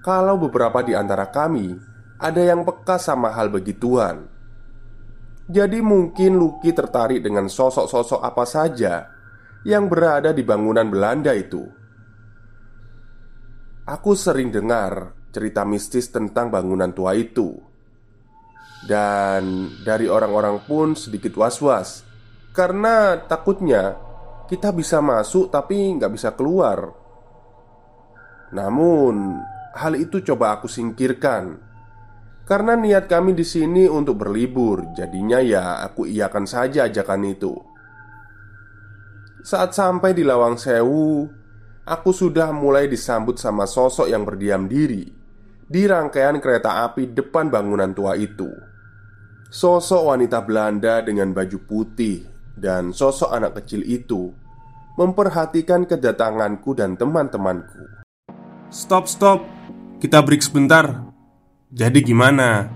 kalau 0.05 0.37
beberapa 0.37 0.85
di 0.85 0.93
antara 0.93 1.33
kami 1.33 1.73
ada 2.21 2.43
yang 2.45 2.69
peka 2.69 3.01
sama 3.01 3.33
hal 3.33 3.49
begituan. 3.49 4.29
Jadi 5.49 5.81
mungkin 5.81 6.37
Lucky 6.37 6.77
tertarik 6.77 7.25
dengan 7.25 7.49
sosok-sosok 7.49 8.21
apa 8.21 8.45
saja 8.45 9.14
yang 9.65 9.89
berada 9.89 10.31
di 10.37 10.45
bangunan 10.45 10.87
Belanda 10.93 11.33
itu. 11.33 11.65
Aku 13.85 14.13
sering 14.17 14.53
dengar 14.53 15.17
cerita 15.33 15.65
mistis 15.65 16.13
tentang 16.13 16.53
bangunan 16.53 16.93
tua 16.93 17.17
itu. 17.17 17.57
Dan 18.85 19.73
dari 19.81 20.05
orang-orang 20.05 20.61
pun 20.69 20.93
sedikit 20.93 21.41
was-was 21.41 22.05
Karena 22.53 23.17
takutnya 23.17 23.97
kita 24.45 24.77
bisa 24.77 25.01
masuk 25.01 25.49
tapi 25.49 25.97
nggak 25.97 26.13
bisa 26.13 26.37
keluar 26.37 26.93
Namun 28.53 29.41
hal 29.73 29.97
itu 29.97 30.21
coba 30.21 30.61
aku 30.61 30.69
singkirkan 30.69 31.65
karena 32.45 32.77
niat 32.77 33.09
kami 33.09 33.33
di 33.33 33.41
sini 33.41 33.89
untuk 33.89 34.21
berlibur, 34.21 34.93
jadinya 34.93 35.41
ya 35.41 35.81
aku 35.81 36.05
iakan 36.05 36.45
saja 36.45 36.85
ajakan 36.85 37.25
itu. 37.25 37.57
Saat 39.45 39.77
sampai 39.77 40.17
di 40.17 40.25
Lawang 40.25 40.57
Sewu, 40.57 41.29
aku 41.85 42.11
sudah 42.17 42.49
mulai 42.49 42.89
disambut 42.89 43.37
sama 43.37 43.69
sosok 43.69 44.09
yang 44.09 44.25
berdiam 44.25 44.65
diri 44.65 45.05
di 45.69 45.85
rangkaian 45.85 46.41
kereta 46.41 46.81
api 46.89 47.13
depan 47.13 47.53
bangunan 47.53 47.93
tua 47.93 48.17
itu. 48.17 48.49
Sosok 49.53 50.09
wanita 50.09 50.41
Belanda 50.49 51.05
dengan 51.05 51.37
baju 51.37 51.61
putih 51.61 52.25
dan 52.57 52.97
sosok 52.97 53.37
anak 53.37 53.61
kecil 53.61 53.85
itu 53.85 54.33
memperhatikan 54.97 55.85
kedatanganku 55.85 56.73
dan 56.73 56.97
teman-temanku. 56.97 58.01
Stop, 58.73 59.13
stop, 59.13 59.45
kita 60.01 60.25
break 60.25 60.41
sebentar. 60.41 61.05
Jadi 61.69 62.01
gimana? 62.01 62.73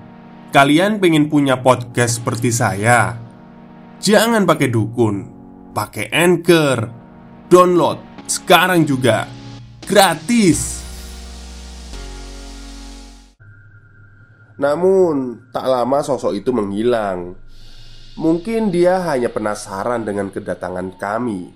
Kalian 0.53 1.01
pengen 1.01 1.33
punya 1.33 1.65
podcast 1.65 2.21
seperti 2.21 2.53
saya? 2.53 3.17
Jangan 4.05 4.45
pakai 4.45 4.69
dukun, 4.69 5.38
pakai 5.73 6.13
Anchor. 6.13 6.79
Download 7.49 7.99
sekarang 8.29 8.85
juga. 8.85 9.25
Gratis. 9.85 10.85
Namun, 14.61 15.49
tak 15.55 15.65
lama 15.65 15.99
sosok 16.05 16.35
itu 16.35 16.51
menghilang. 16.53 17.39
Mungkin 18.19 18.75
dia 18.75 19.01
hanya 19.07 19.31
penasaran 19.31 20.03
dengan 20.03 20.29
kedatangan 20.29 20.99
kami. 20.99 21.55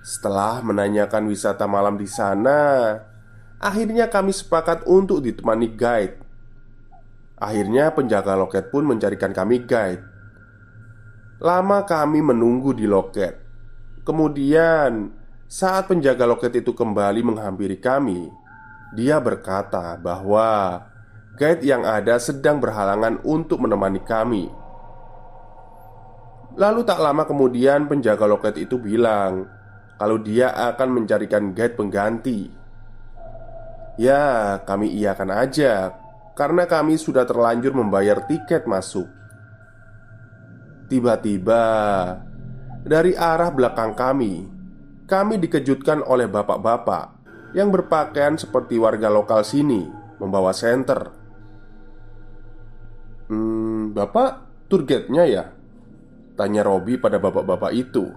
Setelah 0.00 0.62
menanyakan 0.64 1.28
wisata 1.28 1.66
malam 1.66 1.98
di 2.00 2.06
sana, 2.06 2.94
Akhirnya 3.60 4.08
kami 4.08 4.32
sepakat 4.32 4.88
untuk 4.88 5.20
ditemani 5.20 5.76
guide 5.76 6.16
Akhirnya 7.36 7.92
penjaga 7.92 8.32
loket 8.32 8.72
pun 8.72 8.88
mencarikan 8.88 9.36
kami 9.36 9.68
guide 9.68 10.00
Lama 11.40 11.88
kami 11.88 12.20
menunggu 12.20 12.76
di 12.76 12.84
loket. 12.84 13.32
Kemudian 14.04 15.08
saat 15.48 15.88
penjaga 15.88 16.28
loket 16.28 16.52
itu 16.60 16.72
kembali 16.72 17.20
menghampiri 17.20 17.76
kami 17.76 18.32
Dia 18.96 19.20
berkata 19.20 19.96
bahwa 20.00 20.80
Guide 21.40 21.64
yang 21.64 21.88
ada 21.88 22.20
sedang 22.20 22.60
berhalangan 22.60 23.24
untuk 23.24 23.64
menemani 23.64 24.04
kami. 24.04 24.52
Lalu 26.60 26.80
tak 26.84 27.00
lama 27.00 27.24
kemudian 27.24 27.88
penjaga 27.88 28.28
loket 28.28 28.60
itu 28.60 28.76
bilang 28.76 29.48
Kalau 29.96 30.20
dia 30.20 30.52
akan 30.52 30.88
mencarikan 30.92 31.56
guide 31.56 31.72
pengganti. 31.72 32.52
Ya, 33.96 34.60
kami 34.68 34.92
iakan 34.92 35.32
aja 35.32 35.96
karena 36.36 36.68
kami 36.68 37.00
sudah 37.00 37.24
terlanjur 37.24 37.72
membayar 37.72 38.24
tiket 38.28 38.64
masuk. 38.64 39.19
Tiba-tiba 40.90 41.62
dari 42.82 43.14
arah 43.14 43.54
belakang 43.54 43.94
kami, 43.94 44.42
kami 45.06 45.38
dikejutkan 45.38 46.02
oleh 46.02 46.26
bapak-bapak 46.26 47.14
yang 47.54 47.70
berpakaian 47.70 48.34
seperti 48.34 48.74
warga 48.74 49.06
lokal 49.06 49.46
sini, 49.46 49.86
membawa 50.18 50.50
senter. 50.50 51.14
Hmm, 53.30 53.94
bapak 53.94 54.66
tour 54.66 54.82
guide-nya 54.82 55.24
ya? 55.30 55.44
Tanya 56.34 56.66
Robi 56.66 56.98
pada 56.98 57.22
bapak-bapak 57.22 57.70
itu. 57.70 58.10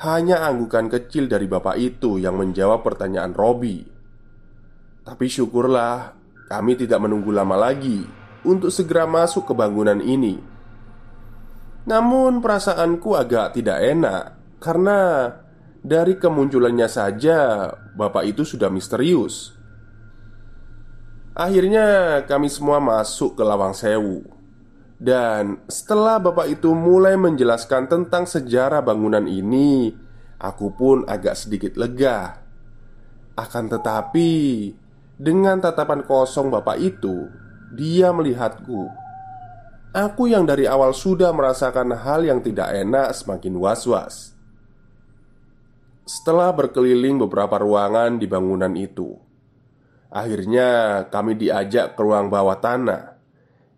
Hanya 0.00 0.46
anggukan 0.46 0.86
kecil 0.86 1.26
dari 1.26 1.50
bapak 1.50 1.74
itu 1.74 2.22
yang 2.22 2.38
menjawab 2.38 2.86
pertanyaan 2.86 3.34
Robi. 3.34 3.82
Tapi 5.02 5.26
syukurlah 5.26 6.14
kami 6.46 6.78
tidak 6.78 7.02
menunggu 7.02 7.34
lama 7.34 7.58
lagi 7.58 8.06
untuk 8.46 8.70
segera 8.70 9.06
masuk 9.06 9.50
ke 9.50 9.54
bangunan 9.54 9.98
ini. 9.98 10.49
Namun 11.90 12.38
perasaanku 12.38 13.18
agak 13.18 13.58
tidak 13.58 13.82
enak 13.82 14.22
karena 14.62 15.26
dari 15.82 16.14
kemunculannya 16.14 16.86
saja 16.86 17.66
bapak 17.98 18.30
itu 18.30 18.46
sudah 18.46 18.70
misterius. 18.70 19.58
Akhirnya 21.34 22.20
kami 22.30 22.46
semua 22.46 22.82
masuk 22.82 23.38
ke 23.38 23.42
Lawang 23.46 23.70
Sewu 23.70 24.26
Dan 24.98 25.62
setelah 25.70 26.18
bapak 26.18 26.58
itu 26.58 26.74
mulai 26.74 27.14
menjelaskan 27.14 27.86
tentang 27.86 28.26
sejarah 28.26 28.82
bangunan 28.82 29.22
ini 29.30 29.94
Aku 30.42 30.74
pun 30.74 31.06
agak 31.06 31.38
sedikit 31.38 31.78
lega 31.78 32.34
Akan 33.38 33.70
tetapi 33.70 34.34
dengan 35.20 35.60
tatapan 35.60 36.00
kosong 36.00 36.48
bapak 36.48 36.80
itu, 36.80 37.28
dia 37.76 38.08
melihatku. 38.08 38.88
Aku 39.90 40.30
yang 40.30 40.46
dari 40.46 40.70
awal 40.70 40.94
sudah 40.94 41.34
merasakan 41.34 41.90
hal 41.90 42.22
yang 42.22 42.38
tidak 42.38 42.70
enak 42.70 43.10
semakin 43.10 43.58
was-was. 43.58 44.38
Setelah 46.06 46.54
berkeliling 46.54 47.18
beberapa 47.18 47.58
ruangan 47.58 48.22
di 48.22 48.30
bangunan 48.30 48.70
itu, 48.78 49.18
akhirnya 50.06 51.02
kami 51.10 51.34
diajak 51.34 51.98
ke 51.98 52.02
ruang 52.06 52.30
bawah 52.30 52.62
tanah 52.62 53.18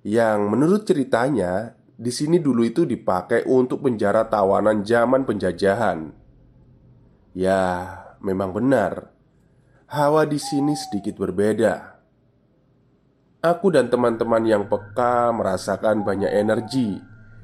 yang 0.05 0.53
menurut 0.53 0.85
ceritanya 0.85 1.81
di 1.97 2.13
sini 2.13 2.37
dulu 2.37 2.61
itu 2.61 2.85
dipakai 2.85 3.49
untuk 3.49 3.81
penjara 3.81 4.29
tawanan 4.29 4.85
zaman 4.85 5.25
penjajahan. 5.25 6.13
Ya, 7.33 7.89
memang 8.21 8.53
benar. 8.53 9.09
Hawa 9.89 10.29
di 10.29 10.37
sini 10.37 10.77
sedikit 10.77 11.17
berbeda. 11.17 11.92
Aku 13.43 13.75
dan 13.75 13.91
teman-teman 13.91 14.47
yang 14.47 14.71
peka 14.71 15.35
merasakan 15.35 16.07
banyak 16.07 16.31
energi 16.31 16.95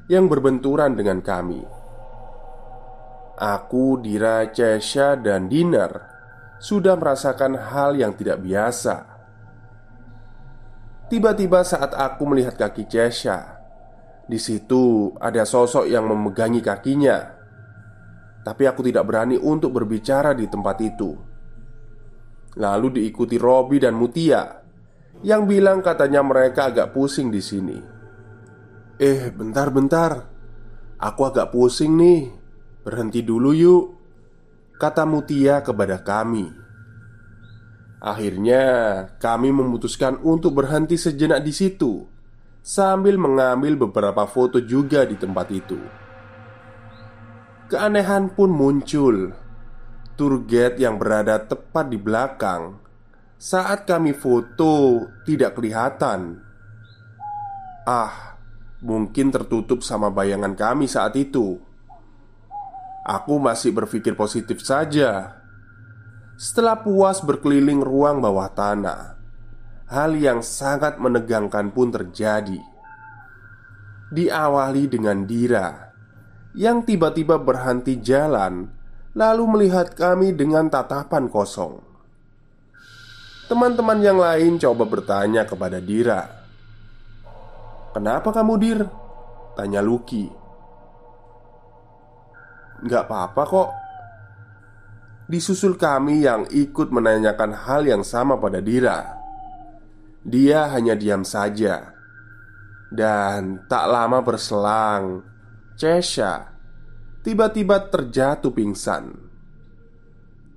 yang 0.07 0.31
berbenturan 0.31 0.95
dengan 0.95 1.19
kami. 1.19 1.59
Aku, 3.35 3.99
Dira, 3.99 4.47
Cesha, 4.55 5.19
dan 5.19 5.51
Dinar 5.51 5.91
sudah 6.63 6.95
merasakan 6.95 7.59
hal 7.59 7.99
yang 7.99 8.15
tidak 8.15 8.39
biasa. 8.47 9.11
Tiba-tiba 11.11 11.67
saat 11.67 11.91
aku 11.91 12.31
melihat 12.31 12.55
kaki 12.55 12.87
Cesha, 12.87 13.59
di 14.23 14.39
situ 14.39 15.11
ada 15.19 15.43
sosok 15.43 15.91
yang 15.91 16.07
memegangi 16.07 16.63
kakinya. 16.63 17.27
Tapi 18.47 18.71
aku 18.71 18.87
tidak 18.87 19.03
berani 19.03 19.35
untuk 19.35 19.75
berbicara 19.75 20.31
di 20.31 20.47
tempat 20.47 20.79
itu. 20.79 21.11
Lalu 22.55 23.03
diikuti 23.03 23.35
Robi 23.35 23.83
dan 23.83 23.99
Mutia 23.99 24.68
Yang 25.23 25.43
bilang 25.51 25.79
katanya 25.83 26.23
mereka 26.23 26.71
agak 26.71 26.95
pusing 26.95 27.33
di 27.33 27.43
sini. 27.43 27.79
Eh, 28.99 29.31
bentar-bentar 29.31 30.39
Aku 30.99 31.31
agak 31.31 31.55
pusing 31.55 31.95
nih. 31.95 32.27
Berhenti 32.83 33.23
dulu 33.23 33.55
yuk. 33.55 33.85
Kata 34.83 35.07
Mutia 35.07 35.63
kepada 35.63 36.03
kami. 36.03 36.51
Akhirnya 38.03 38.63
kami 39.19 39.51
memutuskan 39.55 40.19
untuk 40.23 40.63
berhenti 40.63 40.95
sejenak 40.95 41.43
di 41.43 41.51
situ 41.51 42.07
Sambil 42.63 43.19
mengambil 43.19 43.75
beberapa 43.75 44.23
foto 44.27 44.63
juga 44.63 45.03
di 45.03 45.19
tempat 45.19 45.47
itu. 45.51 45.79
Keanehan 47.71 48.35
pun 48.35 48.51
muncul. 48.51 49.35
Tour 50.19 50.43
guide 50.47 50.83
yang 50.83 50.99
berada 50.99 51.39
tepat 51.39 51.91
di 51.91 51.99
belakang 51.99 52.88
Saat 53.39 53.87
kami 53.87 54.19
foto 54.19 55.07
tidak 55.23 55.55
kelihatan 55.55 56.43
Ah, 57.89 58.37
mungkin 58.85 59.33
tertutup 59.33 59.81
sama 59.81 60.13
bayangan 60.13 60.53
kami 60.53 60.85
saat 60.85 61.17
itu. 61.17 61.57
Aku 63.01 63.41
masih 63.41 63.73
berpikir 63.73 64.13
positif 64.13 64.61
saja. 64.61 65.41
Setelah 66.37 66.85
puas 66.85 67.25
berkeliling 67.25 67.81
ruang 67.81 68.21
bawah 68.21 68.53
tanah, 68.53 69.17
hal 69.89 70.21
yang 70.21 70.45
sangat 70.45 71.01
menegangkan 71.01 71.73
pun 71.73 71.89
terjadi. 71.89 72.61
Diawali 74.13 74.85
dengan 74.85 75.25
Dira 75.25 75.89
yang 76.53 76.85
tiba-tiba 76.85 77.41
berhenti 77.41 77.97
jalan, 78.05 78.69
lalu 79.17 79.45
melihat 79.49 79.97
kami 79.97 80.37
dengan 80.37 80.69
tatapan 80.69 81.33
kosong. 81.33 81.88
Teman-teman 83.49 83.99
yang 84.05 84.21
lain 84.21 84.61
coba 84.61 84.85
bertanya 84.85 85.49
kepada 85.49 85.81
Dira, 85.81 86.21
"Kenapa 87.97 88.29
kamu, 88.29 88.55
Dir?" 88.61 88.81
tanya 89.57 89.81
Lucky. 89.81 90.29
"Gak 92.85 93.09
apa-apa 93.09 93.43
kok." 93.49 93.71
Disusul 95.29 95.81
kami 95.81 96.25
yang 96.25 96.45
ikut 96.49 96.89
menanyakan 96.93 97.53
hal 97.53 97.85
yang 97.85 98.05
sama 98.05 98.37
pada 98.37 98.61
Dira. 98.61 99.17
Dia 100.25 100.69
hanya 100.73 100.97
diam 100.97 101.25
saja. 101.25 101.97
Dan 102.89 103.69
tak 103.69 103.85
lama 103.93 104.25
berselang, 104.25 105.21
Cesha 105.77 106.49
tiba-tiba 107.21 107.77
terjatuh 107.93 108.49
pingsan. 108.49 109.28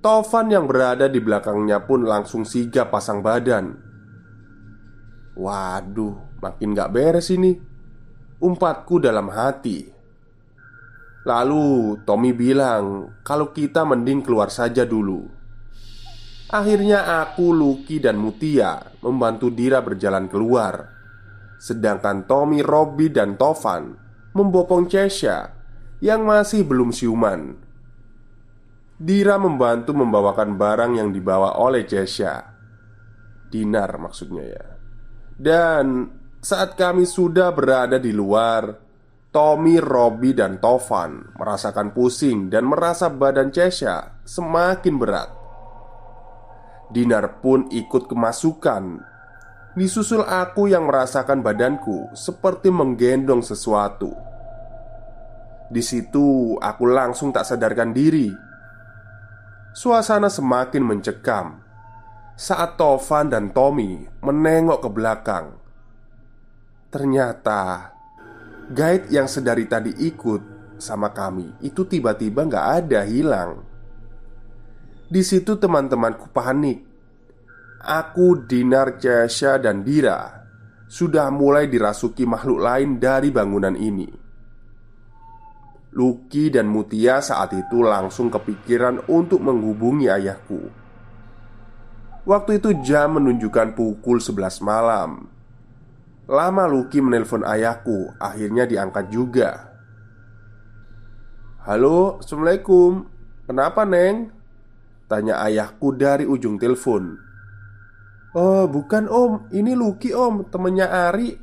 Tovan 0.02 0.50
yang 0.50 0.66
berada 0.66 1.06
di 1.06 1.22
belakangnya 1.22 1.86
pun 1.86 2.02
langsung 2.02 2.42
sigap 2.42 2.90
pasang 2.90 3.22
badan. 3.22 3.78
Waduh, 5.38 6.42
makin 6.42 6.74
gak 6.74 6.90
beres 6.90 7.30
ini. 7.30 7.54
Umpatku 8.42 8.98
dalam 8.98 9.30
hati. 9.30 9.86
Lalu 11.22 12.02
Tommy 12.02 12.34
bilang 12.34 13.14
kalau 13.22 13.54
kita 13.54 13.86
mending 13.86 14.26
keluar 14.26 14.50
saja 14.50 14.82
dulu. 14.82 15.22
Akhirnya 16.50 17.22
aku, 17.22 17.54
Lucky, 17.54 18.02
dan 18.02 18.18
Mutia 18.18 18.82
membantu 19.06 19.54
Dira 19.54 19.86
berjalan 19.86 20.26
keluar. 20.26 20.90
Sedangkan 21.62 22.26
Tommy, 22.26 22.58
Robby, 22.58 23.06
dan 23.06 23.38
Tovan 23.38 23.94
membopong 24.34 24.90
Chesha 24.90 25.54
yang 26.02 26.26
masih 26.26 26.66
belum 26.66 26.90
siuman. 26.90 27.61
Dira 29.02 29.34
membantu 29.34 29.98
membawakan 29.98 30.54
barang 30.54 30.92
yang 30.94 31.10
dibawa 31.10 31.58
oleh 31.58 31.82
Chesha. 31.82 32.54
Dinar 33.50 33.98
maksudnya 33.98 34.44
ya. 34.46 34.64
Dan 35.34 36.06
saat 36.38 36.78
kami 36.78 37.02
sudah 37.02 37.50
berada 37.50 37.98
di 37.98 38.14
luar, 38.14 38.70
Tommy, 39.34 39.82
Robby, 39.82 40.38
dan 40.38 40.62
Tovan 40.62 41.34
merasakan 41.34 41.90
pusing 41.90 42.46
dan 42.46 42.70
merasa 42.70 43.10
badan 43.10 43.50
Chesha 43.50 44.22
semakin 44.22 44.94
berat. 44.94 45.30
Dinar 46.94 47.42
pun 47.42 47.66
ikut 47.74 48.06
kemasukan. 48.06 49.02
Disusul 49.74 50.22
aku 50.22 50.70
yang 50.70 50.86
merasakan 50.86 51.42
badanku 51.42 52.14
seperti 52.14 52.70
menggendong 52.70 53.42
sesuatu. 53.42 54.14
Di 55.72 55.82
situ 55.82 56.54
aku 56.60 56.84
langsung 56.86 57.34
tak 57.34 57.48
sadarkan 57.48 57.90
diri. 57.90 58.51
Suasana 59.72 60.28
semakin 60.28 60.84
mencekam 60.84 61.64
saat 62.36 62.76
Tovan 62.76 63.32
dan 63.32 63.56
Tommy 63.56 64.04
menengok 64.20 64.84
ke 64.84 64.88
belakang. 64.92 65.46
Ternyata 66.92 67.88
Guide 68.68 69.08
yang 69.08 69.24
sedari 69.24 69.64
tadi 69.64 69.96
ikut 69.96 70.76
sama 70.76 71.08
kami 71.08 71.56
itu 71.64 71.88
tiba-tiba 71.88 72.44
nggak 72.44 72.66
ada 72.84 73.00
hilang. 73.08 73.64
Di 75.08 75.24
situ 75.24 75.56
teman-temanku 75.56 76.28
panik. 76.36 76.84
Aku, 77.82 78.44
Dinar, 78.44 79.00
Cesha, 79.00 79.58
dan 79.58 79.82
Dira 79.82 80.46
sudah 80.86 81.32
mulai 81.32 81.66
dirasuki 81.66 82.28
makhluk 82.28 82.60
lain 82.60 83.00
dari 83.00 83.32
bangunan 83.32 83.74
ini. 83.74 84.21
Lucky 85.92 86.48
dan 86.48 86.72
Mutia 86.72 87.20
saat 87.20 87.52
itu 87.52 87.84
langsung 87.84 88.32
kepikiran 88.32 89.04
untuk 89.12 89.44
menghubungi 89.44 90.08
ayahku. 90.08 90.72
Waktu 92.24 92.64
itu 92.64 92.80
jam 92.80 93.20
menunjukkan 93.20 93.76
pukul 93.76 94.16
11 94.16 94.64
malam. 94.64 95.28
Lama 96.32 96.64
Lucky 96.70 97.02
menelpon 97.02 97.44
ayahku 97.44 98.08
Akhirnya 98.16 98.64
diangkat 98.64 99.12
juga. 99.12 99.68
Halo, 101.68 102.24
Assalamualaikum. 102.24 103.04
Kenapa 103.44 103.84
Neng? 103.84 104.32
Tanya 105.12 105.44
ayahku 105.44 105.92
dari 105.92 106.24
ujung 106.24 106.56
telepon. 106.56 107.20
Oh 108.32 108.64
bukan 108.64 109.12
om. 109.12 109.44
Ini 109.52 109.76
Lucky 109.76 110.16
om. 110.16 110.48
Temennya 110.48 110.88
Ari. 110.88 111.36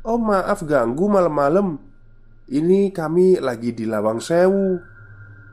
Om 0.00 0.20
maaf 0.32 0.64
ganggu 0.64 1.12
malam-malam 1.12 1.89
Ini 2.50 2.90
kami 2.90 3.38
lagi 3.38 3.70
di 3.70 3.86
Lawang 3.86 4.18
Sewu 4.18 4.76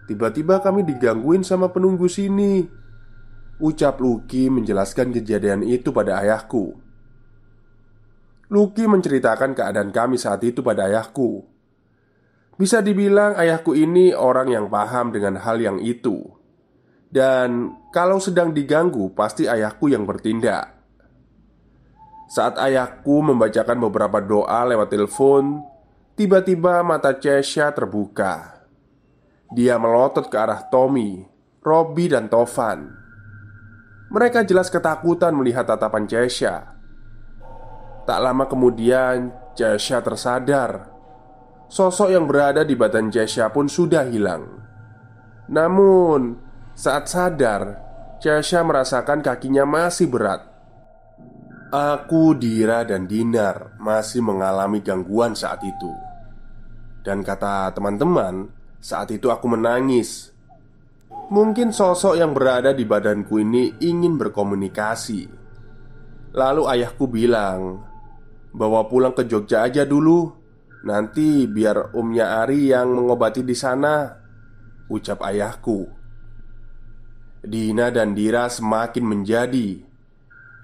Tiba-tiba 0.09 0.59
kami 0.65 0.81
digangguin 0.81 1.45
sama 1.45 1.69
penunggu 1.69 2.09
sini 2.09 2.65
Ucap 3.61 4.01
Lucky 4.01 4.49
menjelaskan 4.49 5.13
kejadian 5.13 5.61
itu 5.61 5.93
pada 5.93 6.17
ayahku 6.25 6.87
Lucky 8.47 8.87
menceritakan 8.87 9.59
keadaan 9.59 9.91
kami 9.91 10.15
saat 10.15 10.39
itu 10.47 10.63
pada 10.63 10.87
ayahku. 10.87 11.43
Bisa 12.55 12.79
dibilang 12.79 13.35
ayahku 13.35 13.75
ini 13.75 14.15
orang 14.15 14.47
yang 14.47 14.71
paham 14.71 15.11
dengan 15.11 15.35
hal 15.43 15.59
yang 15.59 15.83
itu. 15.83 16.23
Dan 17.11 17.75
kalau 17.91 18.23
sedang 18.23 18.55
diganggu, 18.55 19.11
pasti 19.11 19.51
ayahku 19.51 19.91
yang 19.91 20.07
bertindak. 20.07 20.79
Saat 22.31 22.59
ayahku 22.59 23.19
membacakan 23.23 23.83
beberapa 23.83 24.23
doa 24.23 24.63
lewat 24.63 24.95
telepon, 24.95 25.63
tiba-tiba 26.17 26.81
mata 26.81 27.13
Chesha 27.13 27.69
terbuka. 27.69 28.65
Dia 29.53 29.77
melotot 29.77 30.27
ke 30.27 30.35
arah 30.35 30.65
Tommy, 30.65 31.23
Robby, 31.61 32.09
dan 32.09 32.27
Tovan. 32.27 32.89
Mereka 34.09 34.43
jelas 34.43 34.73
ketakutan 34.73 35.37
melihat 35.37 35.69
tatapan 35.69 36.09
Chesha. 36.09 36.73
Tak 38.09 38.19
lama 38.19 38.49
kemudian, 38.49 39.29
Jasya 39.53 40.01
tersadar. 40.01 40.89
Sosok 41.69 42.09
yang 42.09 42.25
berada 42.25 42.63
di 42.63 42.73
badan 42.73 43.13
Jasya 43.13 43.51
pun 43.51 43.67
sudah 43.67 44.07
hilang. 44.07 44.47
Namun, 45.51 46.39
saat 46.71 47.11
sadar, 47.11 47.77
Jasya 48.23 48.63
merasakan 48.63 49.19
kakinya 49.19 49.67
masih 49.67 50.07
berat. 50.07 50.39
Aku, 51.67 52.31
Dira, 52.31 52.87
dan 52.87 53.11
Dinar 53.11 53.75
masih 53.75 54.23
mengalami 54.23 54.79
gangguan 54.79 55.35
saat 55.35 55.59
itu. 55.67 56.06
Dan 57.07 57.23
kata 57.23 57.71
teman-teman, 57.71 58.51
saat 58.83 59.15
itu 59.15 59.31
aku 59.31 59.47
menangis. 59.47 60.35
Mungkin 61.31 61.71
sosok 61.71 62.19
yang 62.19 62.35
berada 62.35 62.75
di 62.75 62.83
badanku 62.83 63.39
ini 63.39 63.79
ingin 63.79 64.19
berkomunikasi. 64.19 65.23
Lalu 66.35 66.63
ayahku 66.67 67.07
bilang, 67.07 67.87
Bawa 68.51 68.87
pulang 68.91 69.13
ke 69.13 69.27
Jogja 69.27 69.67
aja 69.67 69.83
dulu 69.83 70.31
Nanti 70.87 71.45
biar 71.45 71.93
umnya 71.93 72.41
Ari 72.41 72.71
yang 72.71 72.95
mengobati 72.95 73.43
di 73.43 73.51
sana 73.51 74.07
Ucap 74.87 75.19
ayahku 75.19 75.83
Dina 77.43 77.91
dan 77.91 78.15
Dira 78.15 78.47
semakin 78.47 79.03
menjadi 79.03 79.83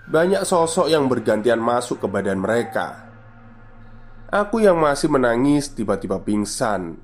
Banyak 0.09 0.47
sosok 0.47 0.87
yang 0.87 1.11
bergantian 1.11 1.59
masuk 1.59 2.01
ke 2.01 2.07
badan 2.07 2.39
mereka 2.39 3.02
Aku 4.33 4.65
yang 4.65 4.81
masih 4.81 5.13
menangis 5.13 5.69
tiba-tiba 5.77 6.17
pingsan. 6.25 6.97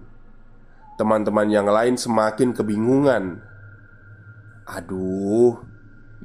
Teman-teman 0.97 1.45
yang 1.45 1.69
lain 1.69 1.93
semakin 1.93 2.57
kebingungan. 2.57 3.37
Aduh 4.65 5.61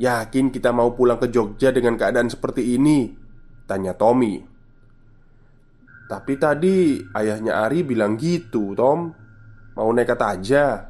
Yakin 0.01 0.49
kita 0.49 0.73
mau 0.73 0.97
pulang 0.97 1.21
ke 1.21 1.29
Jogja 1.29 1.71
dengan 1.77 2.01
keadaan 2.01 2.33
seperti 2.33 2.73
ini? 2.81 3.13
Tanya 3.69 3.93
Tommy. 3.93 4.41
Tapi 6.09 6.35
tadi 6.41 6.99
ayahnya 7.13 7.69
Ari 7.69 7.85
bilang 7.85 8.17
gitu, 8.17 8.73
Tom. 8.73 9.13
Mau 9.77 9.91
nekat 9.93 10.21
aja. 10.25 10.89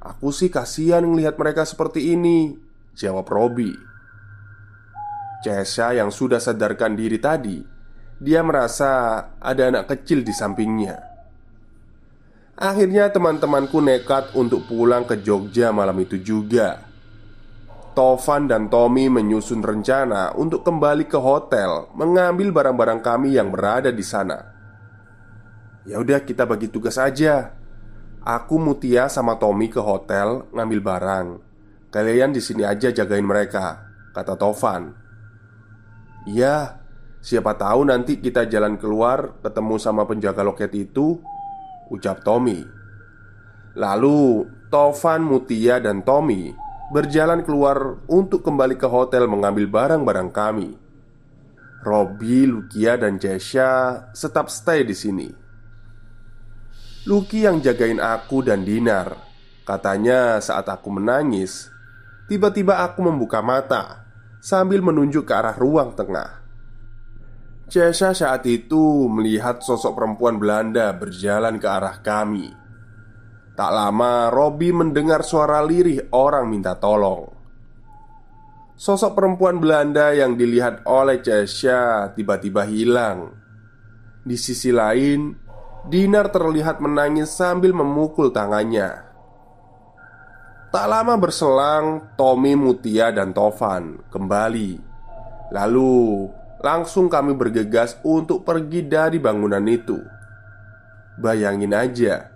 Aku 0.00 0.32
sih 0.32 0.48
kasihan 0.48 1.04
ngelihat 1.04 1.36
mereka 1.36 1.68
seperti 1.68 2.16
ini 2.16 2.56
Jawab 2.96 3.28
Robi. 3.28 3.72
Cesha 5.44 5.92
yang 5.92 6.08
sudah 6.08 6.40
sadarkan 6.40 6.96
diri 6.96 7.20
tadi 7.20 7.73
Dia 8.24 8.40
merasa 8.40 9.20
ada 9.36 9.68
anak 9.68 9.92
kecil 9.92 10.24
di 10.24 10.32
sampingnya 10.32 10.96
Akhirnya 12.56 13.12
teman-temanku 13.12 13.84
nekat 13.84 14.32
untuk 14.32 14.64
pulang 14.64 15.04
ke 15.04 15.20
Jogja 15.20 15.74
malam 15.74 16.00
itu 16.00 16.16
juga 16.22 16.94
Tovan 17.94 18.50
dan 18.50 18.66
Tommy 18.66 19.06
menyusun 19.06 19.62
rencana 19.62 20.34
untuk 20.34 20.66
kembali 20.66 21.06
ke 21.06 21.14
hotel 21.14 21.86
mengambil 21.94 22.50
barang-barang 22.50 23.00
kami 23.06 23.38
yang 23.38 23.54
berada 23.54 23.94
di 23.94 24.02
sana. 24.02 24.42
Ya 25.86 26.02
udah 26.02 26.18
kita 26.26 26.42
bagi 26.42 26.66
tugas 26.66 26.98
aja. 26.98 27.54
Aku 28.26 28.58
Mutia 28.58 29.06
sama 29.06 29.38
Tommy 29.38 29.70
ke 29.70 29.78
hotel 29.78 30.42
ngambil 30.50 30.80
barang. 30.82 31.26
Kalian 31.94 32.34
di 32.34 32.42
sini 32.42 32.66
aja 32.66 32.90
jagain 32.90 33.22
mereka, 33.22 33.86
kata 34.10 34.34
Tovan. 34.34 34.90
Iya, 36.26 36.82
siapa 37.24 37.56
tahu 37.56 37.88
nanti 37.88 38.20
kita 38.20 38.44
jalan 38.44 38.76
keluar 38.76 39.40
ketemu 39.40 39.80
sama 39.80 40.04
penjaga 40.04 40.44
loket 40.44 40.76
itu, 40.76 41.16
ucap 41.88 42.20
Tommy. 42.20 42.60
Lalu 43.74 44.44
Tovan, 44.68 45.24
Mutia, 45.24 45.80
dan 45.80 46.04
Tommy 46.04 46.52
berjalan 46.92 47.40
keluar 47.42 48.04
untuk 48.06 48.44
kembali 48.44 48.76
ke 48.76 48.84
hotel 48.84 49.24
mengambil 49.24 49.66
barang-barang 49.66 50.30
kami. 50.30 50.70
Robby, 51.80 52.44
Lukia, 52.44 53.00
dan 53.00 53.16
Jesha 53.16 54.04
tetap 54.12 54.52
stay 54.52 54.84
di 54.84 54.94
sini. 54.94 55.28
Luki 57.04 57.44
yang 57.44 57.60
jagain 57.60 58.00
aku 58.00 58.40
dan 58.40 58.64
Dinar 58.64 59.12
Katanya 59.68 60.40
saat 60.40 60.64
aku 60.72 60.88
menangis 60.88 61.68
Tiba-tiba 62.32 62.80
aku 62.80 63.04
membuka 63.04 63.44
mata 63.44 64.08
Sambil 64.40 64.80
menunjuk 64.80 65.28
ke 65.28 65.36
arah 65.36 65.52
ruang 65.52 65.92
tengah 65.92 66.43
Jesha 67.68 68.12
saat 68.12 68.44
itu 68.44 69.08
melihat 69.08 69.64
sosok 69.64 69.96
perempuan 69.96 70.36
Belanda 70.36 70.92
berjalan 70.92 71.56
ke 71.56 71.66
arah 71.66 72.00
kami. 72.04 72.52
Tak 73.54 73.70
lama 73.70 74.28
Robi 74.28 74.74
mendengar 74.74 75.22
suara 75.22 75.62
lirih 75.62 76.10
orang 76.12 76.50
minta 76.50 76.76
tolong. 76.76 77.30
Sosok 78.74 79.14
perempuan 79.14 79.62
Belanda 79.62 80.10
yang 80.10 80.34
dilihat 80.34 80.82
oleh 80.84 81.22
Cesha 81.22 82.10
tiba-tiba 82.12 82.66
hilang. 82.66 83.32
Di 84.26 84.34
sisi 84.34 84.74
lain 84.74 85.44
Dinar 85.84 86.32
terlihat 86.32 86.80
menangis 86.80 87.36
sambil 87.36 87.76
memukul 87.76 88.32
tangannya. 88.32 89.04
Tak 90.72 90.86
lama 90.88 91.20
berselang 91.20 92.16
Tommy, 92.16 92.56
Mutia, 92.56 93.12
dan 93.12 93.36
Tovan 93.36 94.00
kembali. 94.08 94.80
Lalu 95.52 96.24
langsung 96.64 97.12
kami 97.12 97.36
bergegas 97.36 98.00
untuk 98.00 98.48
pergi 98.48 98.88
dari 98.88 99.20
bangunan 99.20 99.60
itu 99.68 100.00
Bayangin 101.20 101.76
aja 101.76 102.34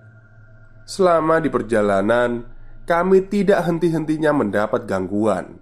Selama 0.89 1.37
di 1.37 1.53
perjalanan, 1.53 2.49
kami 2.89 3.29
tidak 3.29 3.61
henti-hentinya 3.69 4.33
mendapat 4.33 4.89
gangguan. 4.89 5.61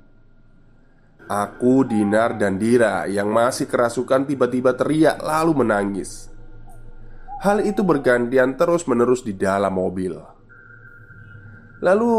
Aku, 1.26 1.82
Dinar, 1.82 2.38
dan 2.38 2.62
Dira 2.62 3.10
yang 3.10 3.34
masih 3.34 3.66
kerasukan 3.66 4.30
tiba-tiba 4.30 4.78
teriak 4.78 5.18
lalu 5.18 5.66
menangis. 5.66 6.30
Hal 7.42 7.66
itu 7.66 7.82
bergantian 7.82 8.54
terus-menerus 8.54 9.26
di 9.26 9.34
dalam 9.34 9.74
mobil. 9.74 10.14
Lalu, 11.82 12.14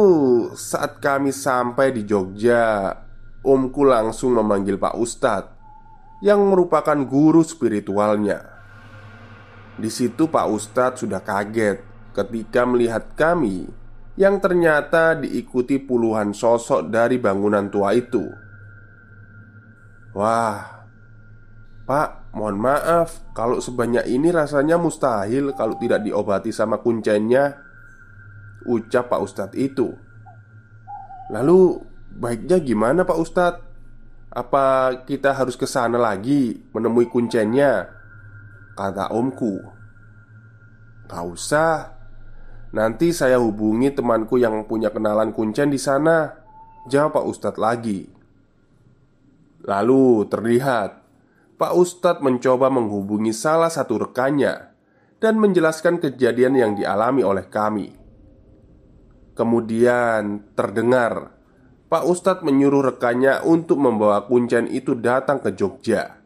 saat 0.59 0.99
kami 0.99 1.31
sampai 1.31 1.95
di 1.95 2.03
Jogja, 2.03 2.91
Omku 3.39 3.87
langsung 3.87 4.35
memanggil 4.35 4.75
Pak 4.75 4.99
Ustadz 4.99 5.56
yang 6.21 6.41
merupakan 6.49 6.97
guru 7.05 7.45
spiritualnya. 7.45 8.41
Di 9.77 9.93
situ 9.93 10.25
Pak 10.25 10.47
Ustadz 10.49 11.05
sudah 11.05 11.21
kaget 11.21 11.85
ketika 12.17 12.65
melihat 12.65 13.13
kami 13.13 13.69
yang 14.17 14.41
ternyata 14.41 15.13
diikuti 15.13 15.77
puluhan 15.77 16.33
sosok 16.33 16.89
dari 16.89 17.21
bangunan 17.21 17.69
tua 17.69 17.93
itu. 17.93 18.25
Wah, 20.17 20.89
Pak, 21.85 22.33
mohon 22.33 22.57
maaf 22.57 23.21
kalau 23.37 23.61
sebanyak 23.61 24.09
ini 24.09 24.33
rasanya 24.33 24.81
mustahil 24.81 25.53
kalau 25.53 25.77
tidak 25.77 26.01
diobati 26.01 26.49
sama 26.49 26.81
kuncennya. 26.81 27.61
Ucap 28.65 29.13
Pak 29.13 29.21
Ustadz 29.21 29.55
itu. 29.55 29.93
Lalu, 31.29 31.77
baiknya 32.17 32.57
gimana 32.57 33.05
Pak 33.05 33.19
Ustadz? 33.21 33.66
Apa 34.37 34.93
kita 35.09 35.33
harus 35.33 35.57
ke 35.57 35.65
sana 35.65 35.97
lagi 35.97 36.61
menemui 36.69 37.09
kuncennya? 37.09 37.89
Kata 38.77 39.09
omku 39.09 39.57
Gak 41.09 41.25
usah 41.25 41.97
Nanti 42.77 43.15
saya 43.15 43.41
hubungi 43.41 43.95
temanku 43.95 44.37
yang 44.37 44.67
punya 44.69 44.93
kenalan 44.93 45.33
kuncen 45.33 45.73
di 45.73 45.79
sana. 45.79 46.35
Jawab 46.85 47.17
Pak 47.17 47.25
Ustadz 47.25 47.57
lagi. 47.57 48.05
Lalu 49.65 50.27
terlihat 50.29 51.01
Pak 51.57 51.73
Ustadz 51.73 52.21
mencoba 52.21 52.69
menghubungi 52.69 53.31
salah 53.33 53.71
satu 53.71 53.97
rekannya 53.97 54.75
dan 55.17 55.41
menjelaskan 55.41 55.97
kejadian 55.97 56.53
yang 56.59 56.71
dialami 56.77 57.25
oleh 57.25 57.47
kami. 57.49 57.95
Kemudian 59.33 60.53
terdengar 60.53 61.36
Pak 61.87 62.03
Ustadz 62.03 62.43
menyuruh 62.43 62.83
rekannya 62.83 63.47
untuk 63.47 63.79
membawa 63.79 64.27
kuncen 64.27 64.67
itu 64.67 64.91
datang 64.91 65.39
ke 65.39 65.55
Jogja. 65.55 66.19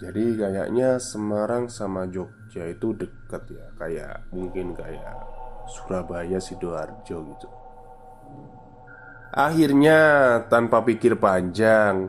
Jadi 0.00 0.32
kayaknya 0.32 0.96
Semarang 0.96 1.68
sama 1.68 2.08
Jogja 2.08 2.64
itu 2.72 2.96
dekat 2.96 3.52
ya 3.52 3.68
Kayak 3.76 4.32
mungkin 4.32 4.72
kayak 4.72 5.12
Surabaya, 5.68 6.40
Sidoarjo 6.40 7.16
gitu. 7.20 7.48
Akhirnya 9.28 10.00
tanpa 10.48 10.80
pikir 10.80 11.20
panjang 11.20 12.08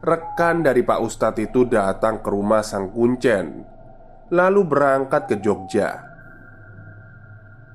Rekan 0.00 0.64
dari 0.64 0.80
Pak 0.80 1.04
Ustadz 1.04 1.44
itu 1.44 1.68
datang 1.68 2.24
ke 2.24 2.28
rumah 2.32 2.64
sang 2.64 2.88
kuncen 2.88 3.68
Lalu 4.32 4.64
berangkat 4.64 5.28
ke 5.28 5.36
Jogja. 5.44 6.02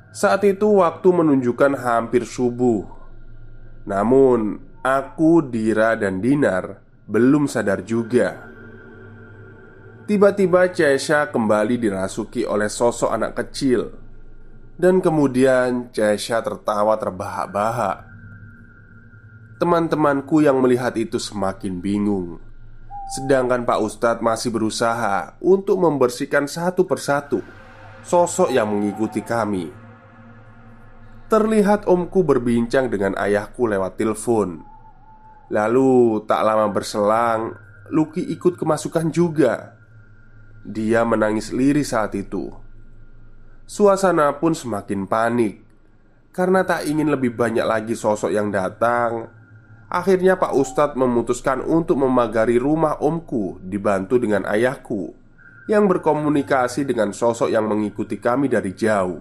Saat 0.09 0.41
itu 0.43 0.81
waktu 0.81 1.07
menunjukkan 1.07 1.77
hampir 1.79 2.27
subuh 2.27 3.00
Namun 3.87 4.61
aku, 4.85 5.45
Dira, 5.45 5.97
dan 5.97 6.21
Dinar 6.21 6.81
belum 7.07 7.49
sadar 7.49 7.81
juga. 7.81 8.49
Tiba-tiba 10.05 10.67
Cesha 10.73 11.29
kembali 11.29 11.79
dirasuki 11.79 12.43
oleh 12.43 12.67
sosok 12.67 13.11
anak 13.13 13.37
kecil. 13.37 13.93
Dan 14.75 14.97
kemudian 14.97 15.93
Cesha 15.93 16.41
tertawa 16.41 16.97
terbahak-bahak. 16.97 18.09
Teman-temanku 19.61 20.41
yang 20.41 20.57
melihat 20.57 20.97
itu 20.97 21.21
semakin 21.21 21.77
bingung. 21.77 22.41
Sedangkan 23.13 23.61
Pak 23.67 23.79
Ustadz 23.83 24.23
masih 24.25 24.49
berusaha 24.49 25.37
untuk 25.43 25.77
membersihkan 25.77 26.49
satu 26.49 26.87
persatu 26.87 27.43
Sosok 28.01 28.49
yang 28.49 28.65
mengikuti 28.65 29.21
kami 29.21 29.69
Terlihat 31.31 31.87
omku 31.87 32.27
berbincang 32.27 32.91
dengan 32.91 33.15
ayahku 33.15 33.63
lewat 33.63 33.95
telepon 33.95 34.67
Lalu 35.47 36.27
tak 36.27 36.43
lama 36.43 36.67
berselang 36.67 37.55
Luki 37.87 38.19
ikut 38.19 38.59
kemasukan 38.59 39.07
juga 39.15 39.81
dia 40.61 41.01
menangis 41.01 41.49
lirih 41.49 41.85
saat 41.85 42.13
itu. 42.13 42.53
Suasana 43.65 44.37
pun 44.37 44.53
semakin 44.53 45.09
panik 45.09 45.63
karena 46.31 46.61
tak 46.63 46.85
ingin 46.85 47.09
lebih 47.09 47.33
banyak 47.33 47.65
lagi 47.65 47.97
sosok 47.97 48.29
yang 48.31 48.53
datang. 48.53 49.27
Akhirnya, 49.91 50.39
Pak 50.39 50.55
Ustadz 50.55 50.95
memutuskan 50.95 51.59
untuk 51.59 51.99
memagari 51.99 52.55
rumah 52.55 53.03
omku, 53.03 53.59
dibantu 53.59 54.15
dengan 54.23 54.47
ayahku 54.47 55.11
yang 55.67 55.83
berkomunikasi 55.91 56.87
dengan 56.87 57.11
sosok 57.11 57.51
yang 57.51 57.67
mengikuti 57.67 58.15
kami 58.15 58.47
dari 58.47 58.71
jauh. 58.71 59.19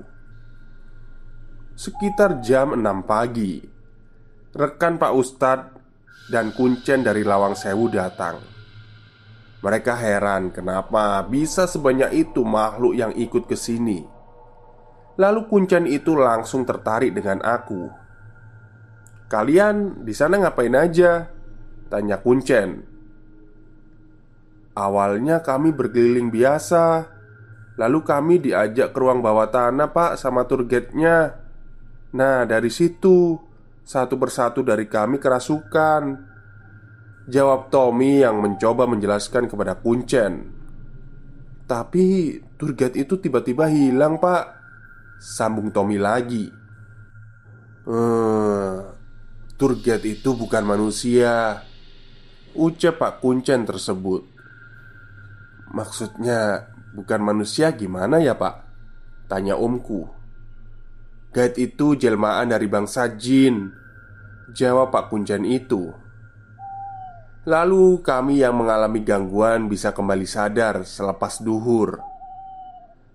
Sekitar 1.80 2.44
jam 2.44 2.76
6 2.76 3.08
pagi, 3.08 3.56
rekan 4.52 5.00
Pak 5.00 5.16
Ustadz 5.16 5.72
dan 6.28 6.52
kuncen 6.52 7.00
dari 7.00 7.24
Lawang 7.24 7.56
Sewu 7.56 7.88
datang. 7.88 8.36
Mereka 9.64 9.96
heran 9.96 10.52
kenapa 10.52 11.24
bisa 11.24 11.64
sebanyak 11.64 12.12
itu 12.12 12.44
makhluk 12.44 12.92
yang 12.92 13.16
ikut 13.16 13.48
ke 13.48 13.56
sini. 13.56 14.04
Lalu 15.16 15.48
kuncen 15.48 15.88
itu 15.88 16.12
langsung 16.20 16.68
tertarik 16.68 17.16
dengan 17.16 17.40
aku. 17.40 17.88
"Kalian 19.32 20.04
di 20.04 20.12
sana 20.12 20.36
ngapain 20.36 20.76
aja?" 20.76 21.32
tanya 21.88 22.20
kuncen. 22.20 22.84
Awalnya 24.76 25.40
kami 25.40 25.72
berkeliling 25.72 26.28
biasa, 26.28 27.08
lalu 27.80 28.04
kami 28.04 28.36
diajak 28.36 28.92
ke 28.92 28.98
ruang 29.00 29.24
bawah 29.24 29.48
tanah, 29.48 29.88
Pak, 29.96 30.20
sama 30.20 30.44
tour 30.44 30.68
guide-nya. 30.68 31.39
Nah, 32.10 32.42
dari 32.42 32.70
situ 32.72 33.38
satu 33.86 34.14
persatu 34.18 34.62
dari 34.62 34.86
kami 34.86 35.18
kerasukan. 35.18 36.30
Jawab 37.30 37.70
Tommy 37.70 38.22
yang 38.26 38.42
mencoba 38.42 38.90
menjelaskan 38.90 39.46
kepada 39.46 39.78
Kuncen. 39.78 40.50
Tapi 41.66 42.34
tour 42.58 42.74
itu 42.74 43.14
tiba-tiba 43.22 43.70
hilang 43.70 44.18
pak. 44.18 44.58
Sambung 45.22 45.70
Tommy 45.70 45.98
lagi. 45.98 46.50
Hmm, 47.86 48.90
Tour 49.54 49.76
itu 49.82 50.30
bukan 50.36 50.62
manusia 50.64 51.62
Ucap 52.54 52.98
Pak 52.98 53.22
Kuncen 53.22 53.62
tersebut. 53.62 54.26
Maksudnya 55.70 56.70
bukan 56.94 57.20
manusia 57.22 57.70
gimana 57.70 58.18
ya 58.18 58.34
pak? 58.34 58.66
Tanya 59.30 59.54
omku 59.54 60.19
Guide 61.30 61.56
itu 61.62 61.94
jelmaan 61.94 62.50
dari 62.50 62.66
bangsa 62.66 63.06
jin 63.14 63.70
Jawab 64.50 64.90
Pak 64.90 65.14
Kuncen 65.14 65.46
itu 65.46 65.94
Lalu 67.46 68.02
kami 68.02 68.42
yang 68.42 68.58
mengalami 68.58 69.00
gangguan 69.06 69.70
bisa 69.70 69.94
kembali 69.94 70.26
sadar 70.26 70.82
selepas 70.82 71.38
duhur 71.38 72.02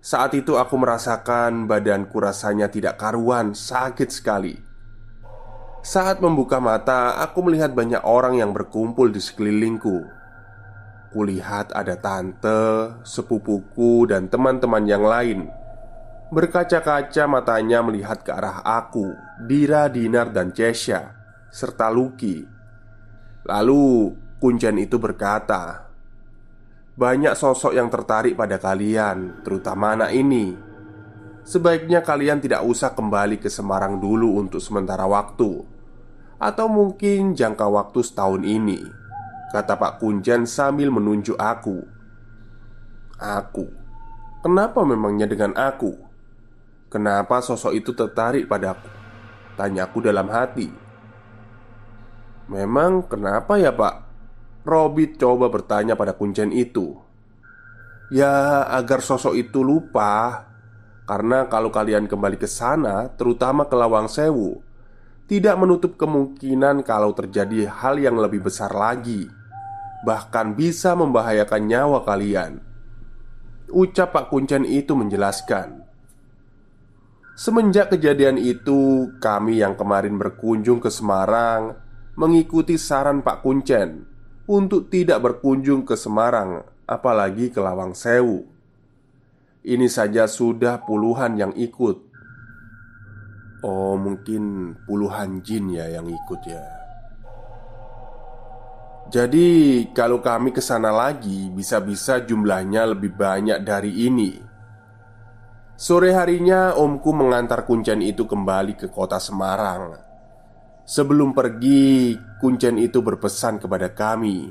Saat 0.00 0.32
itu 0.32 0.56
aku 0.56 0.80
merasakan 0.80 1.68
badanku 1.68 2.16
rasanya 2.16 2.72
tidak 2.72 2.96
karuan, 2.96 3.52
sakit 3.52 4.08
sekali 4.08 4.66
saat 5.86 6.18
membuka 6.18 6.58
mata, 6.58 7.14
aku 7.22 7.46
melihat 7.46 7.70
banyak 7.70 8.02
orang 8.02 8.42
yang 8.42 8.50
berkumpul 8.50 9.06
di 9.06 9.22
sekelilingku. 9.22 10.02
Kulihat 11.14 11.70
ada 11.70 11.94
tante, 11.94 12.90
sepupuku, 13.06 14.10
dan 14.10 14.26
teman-teman 14.26 14.82
yang 14.82 15.06
lain. 15.06 15.46
Berkaca-kaca 16.26 17.30
matanya 17.30 17.86
melihat 17.86 18.26
ke 18.26 18.34
arah 18.34 18.58
aku, 18.66 19.14
Dira, 19.46 19.86
Dinar, 19.86 20.34
dan 20.34 20.50
Cesha, 20.50 21.14
serta 21.54 21.86
Lucky. 21.86 22.42
Lalu 23.46 24.10
kuncen 24.42 24.74
itu 24.82 24.98
berkata, 24.98 25.86
"Banyak 26.98 27.38
sosok 27.38 27.78
yang 27.78 27.86
tertarik 27.86 28.34
pada 28.34 28.58
kalian, 28.58 29.46
terutama 29.46 29.94
anak 29.94 30.10
ini. 30.18 30.58
Sebaiknya 31.46 32.02
kalian 32.02 32.42
tidak 32.42 32.66
usah 32.66 32.90
kembali 32.90 33.38
ke 33.38 33.46
Semarang 33.46 34.02
dulu 34.02 34.34
untuk 34.34 34.58
sementara 34.58 35.06
waktu." 35.06 35.62
Atau 36.42 36.68
mungkin 36.68 37.32
jangka 37.32 37.64
waktu 37.64 38.04
setahun 38.04 38.44
ini 38.44 38.76
Kata 39.48 39.80
Pak 39.80 40.04
Kunjan 40.04 40.44
sambil 40.44 40.92
menunjuk 40.92 41.32
aku 41.40 41.80
Aku 43.16 43.64
Kenapa 44.44 44.84
memangnya 44.84 45.24
dengan 45.24 45.56
aku? 45.56 46.05
Kenapa 46.96 47.44
sosok 47.44 47.76
itu 47.76 47.92
tertarik 47.92 48.48
padaku? 48.48 48.88
Tanyaku 49.60 50.00
dalam 50.00 50.32
hati 50.32 50.72
Memang 52.48 53.04
kenapa 53.04 53.60
ya 53.60 53.68
pak? 53.68 54.08
Robit 54.64 55.20
coba 55.20 55.52
bertanya 55.52 55.92
pada 55.92 56.16
kuncen 56.16 56.56
itu 56.56 56.96
Ya 58.08 58.64
agar 58.72 59.04
sosok 59.04 59.36
itu 59.36 59.60
lupa 59.60 60.48
Karena 61.04 61.44
kalau 61.52 61.68
kalian 61.68 62.08
kembali 62.08 62.40
ke 62.40 62.48
sana 62.48 63.12
Terutama 63.12 63.68
ke 63.68 63.76
Lawang 63.76 64.08
Sewu 64.08 64.64
tidak 65.26 65.58
menutup 65.58 65.98
kemungkinan 65.98 66.86
kalau 66.86 67.10
terjadi 67.10 67.66
hal 67.66 67.98
yang 67.98 68.14
lebih 68.14 68.46
besar 68.46 68.70
lagi, 68.70 69.26
bahkan 70.06 70.54
bisa 70.54 70.94
membahayakan 70.94 71.66
nyawa 71.66 72.06
kalian. 72.06 72.62
Ucap 73.66 74.14
Pak 74.14 74.30
Kuncen 74.30 74.62
itu 74.62 74.94
menjelaskan. 74.94 75.85
Semenjak 77.36 77.92
kejadian 77.92 78.40
itu, 78.40 79.12
kami 79.20 79.60
yang 79.60 79.76
kemarin 79.76 80.16
berkunjung 80.16 80.80
ke 80.80 80.88
Semarang 80.88 81.76
mengikuti 82.16 82.80
saran 82.80 83.20
Pak 83.20 83.44
Kuncen 83.44 84.08
untuk 84.48 84.88
tidak 84.88 85.20
berkunjung 85.20 85.84
ke 85.84 86.00
Semarang, 86.00 86.64
apalagi 86.88 87.52
ke 87.52 87.60
Lawang 87.60 87.92
Sewu. 87.92 88.48
Ini 89.68 89.84
saja 89.84 90.24
sudah 90.24 90.80
puluhan 90.88 91.36
yang 91.36 91.52
ikut. 91.52 92.08
Oh 93.60 94.00
mungkin 94.00 94.72
puluhan 94.88 95.44
jin 95.44 95.76
ya 95.76 95.92
yang 95.92 96.08
ikut 96.08 96.40
ya. 96.48 96.64
Jadi 99.12 99.48
kalau 99.94 100.18
kami 100.18 100.50
ke 100.50 100.58
sana 100.58 100.90
lagi 100.90 101.46
Bisa-bisa 101.54 102.26
jumlahnya 102.26 102.90
lebih 102.90 103.14
banyak 103.14 103.62
dari 103.62 104.02
ini 104.02 104.34
Sore 105.76 106.16
harinya 106.16 106.72
omku 106.72 107.12
mengantar 107.12 107.68
kuncen 107.68 108.00
itu 108.00 108.24
kembali 108.24 108.80
ke 108.80 108.88
kota 108.88 109.20
Semarang 109.20 109.92
Sebelum 110.86 111.36
pergi, 111.36 112.16
kuncen 112.40 112.80
itu 112.80 113.04
berpesan 113.04 113.60
kepada 113.60 113.92
kami 113.92 114.50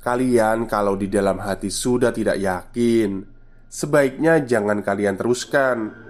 Kalian 0.00 0.64
kalau 0.64 0.96
di 0.96 1.12
dalam 1.12 1.38
hati 1.44 1.68
sudah 1.68 2.08
tidak 2.08 2.40
yakin 2.40 3.20
Sebaiknya 3.68 4.40
jangan 4.40 4.80
kalian 4.80 5.20
teruskan 5.20 6.04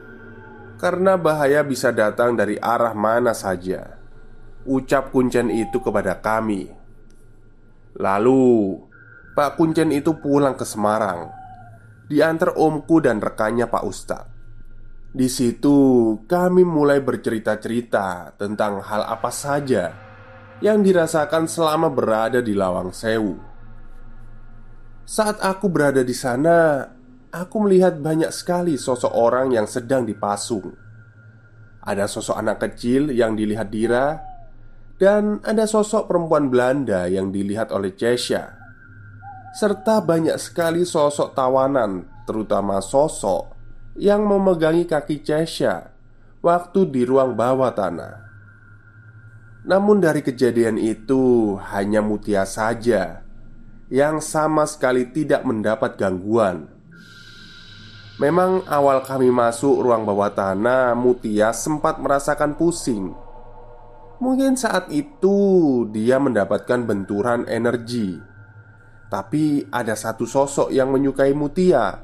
karena 0.84 1.16
bahaya 1.16 1.64
bisa 1.64 1.94
datang 1.94 2.36
dari 2.36 2.60
arah 2.60 2.92
mana 2.92 3.32
saja. 3.32 3.96
Ucap 4.68 5.08
kuncen 5.16 5.48
itu 5.48 5.80
kepada 5.80 6.20
kami. 6.20 6.68
Lalu, 7.96 8.76
Pak 9.32 9.56
Kuncen 9.56 9.94
itu 9.94 10.12
pulang 10.18 10.52
ke 10.58 10.66
Semarang, 10.66 11.30
diantar 12.08 12.56
omku 12.56 13.00
dan 13.00 13.20
rekannya 13.20 13.68
Pak 13.68 13.84
Ustadz. 13.84 14.32
Di 15.14 15.30
situ 15.30 15.78
kami 16.26 16.66
mulai 16.66 16.98
bercerita-cerita 16.98 18.34
tentang 18.34 18.82
hal 18.82 19.06
apa 19.06 19.30
saja 19.30 19.94
yang 20.58 20.82
dirasakan 20.82 21.46
selama 21.46 21.86
berada 21.86 22.42
di 22.42 22.50
Lawang 22.50 22.90
Sewu. 22.90 23.38
Saat 25.06 25.38
aku 25.38 25.70
berada 25.70 26.02
di 26.02 26.16
sana, 26.16 26.82
aku 27.30 27.56
melihat 27.62 28.00
banyak 28.00 28.34
sekali 28.34 28.74
sosok 28.74 29.14
orang 29.14 29.54
yang 29.54 29.70
sedang 29.70 30.02
dipasung. 30.02 30.74
Ada 31.84 32.10
sosok 32.10 32.34
anak 32.34 32.58
kecil 32.64 33.12
yang 33.14 33.36
dilihat 33.36 33.68
Dira, 33.70 34.18
dan 34.96 35.44
ada 35.44 35.68
sosok 35.68 36.08
perempuan 36.08 36.48
Belanda 36.48 37.04
yang 37.06 37.28
dilihat 37.28 37.70
oleh 37.70 37.92
Chesha, 37.92 38.63
serta 39.54 40.02
banyak 40.02 40.34
sekali 40.34 40.82
sosok 40.82 41.30
tawanan, 41.38 42.10
terutama 42.26 42.82
sosok 42.82 43.54
yang 43.94 44.26
memegangi 44.26 44.82
kaki 44.82 45.22
Chesha 45.22 45.94
waktu 46.42 46.90
di 46.90 47.06
ruang 47.06 47.38
bawah 47.38 47.70
tanah. 47.70 48.26
Namun, 49.64 50.02
dari 50.02 50.20
kejadian 50.20 50.76
itu 50.76 51.54
hanya 51.72 52.04
Mutia 52.04 52.44
saja 52.44 53.24
yang 53.88 54.20
sama 54.20 54.68
sekali 54.68 55.08
tidak 55.08 55.46
mendapat 55.46 55.96
gangguan. 55.96 56.68
Memang 58.18 58.66
awal 58.66 59.06
kami 59.06 59.30
masuk 59.30 59.82
ruang 59.82 60.06
bawah 60.06 60.30
tanah 60.30 60.94
Mutia 60.94 61.50
sempat 61.50 61.98
merasakan 61.98 62.54
pusing 62.54 63.10
Mungkin 64.22 64.54
saat 64.54 64.86
itu 64.94 65.34
dia 65.90 66.22
mendapatkan 66.22 66.86
benturan 66.86 67.42
energi 67.50 68.33
Tapi 69.14 69.62
ada 69.70 69.94
satu 69.94 70.26
sosok 70.26 70.74
yang 70.74 70.90
menyukai 70.90 71.30
Mutia. 71.38 72.02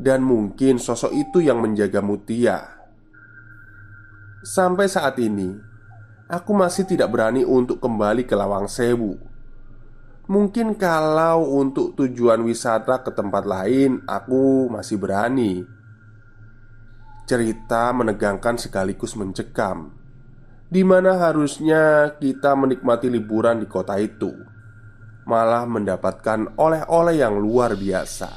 Dan 0.00 0.24
mungkin 0.24 0.80
sosok 0.80 1.12
itu 1.12 1.44
yang 1.44 1.60
menjaga 1.60 2.00
Mutia. 2.00 2.88
Sampai 4.40 4.88
saat 4.88 5.20
ini 5.20 5.52
Aku 6.32 6.56
masih 6.56 6.88
tidak 6.88 7.12
berani 7.12 7.44
untuk 7.44 7.84
kembali 7.84 8.24
ke 8.24 8.32
Lawang 8.32 8.64
Sewu. 8.64 9.20
Mungkin 10.32 10.80
kalau 10.80 11.52
untuk 11.52 11.92
tujuan 12.00 12.40
wisata 12.48 13.04
ke 13.04 13.12
tempat 13.12 13.44
lain 13.44 14.00
Aku 14.08 14.72
masih 14.72 14.96
berani. 14.96 15.68
Cerita 17.28 17.92
menegangkan 17.92 18.56
sekaligus 18.56 19.12
mencekam. 19.20 19.92
Di 20.72 20.80
mana 20.80 21.20
harusnya 21.20 22.16
kita 22.16 22.56
menikmati 22.56 23.12
liburan 23.12 23.60
di 23.60 23.68
kota 23.68 24.00
itu 24.00 24.55
Malah 25.26 25.66
mendapatkan 25.66 26.54
oleh-oleh 26.54 27.18
yang 27.18 27.36
luar 27.36 27.74
biasa 27.74 28.30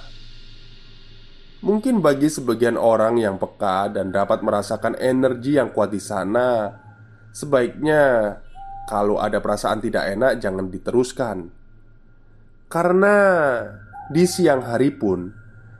Mungkin 1.59 2.01
bagi 2.01 2.31
sebagian 2.31 2.79
orang 2.79 3.19
yang 3.21 3.37
peka 3.37 3.93
dan 3.93 4.09
dapat 4.09 4.41
merasakan 4.41 4.97
energi 4.97 5.55
yang 5.55 5.69
kuat 5.69 5.93
di 5.93 6.01
sana 6.01 6.73
Sebaiknya 7.29 8.33
kalau 8.89 9.21
ada 9.21 9.37
perasaan 9.37 9.85
tidak 9.85 10.09
enak 10.17 10.41
jangan 10.41 10.65
diteruskan 10.73 11.59
karena 12.69 13.17
di 14.13 14.29
siang 14.29 14.61
hari 14.61 14.93
pun 14.93 15.33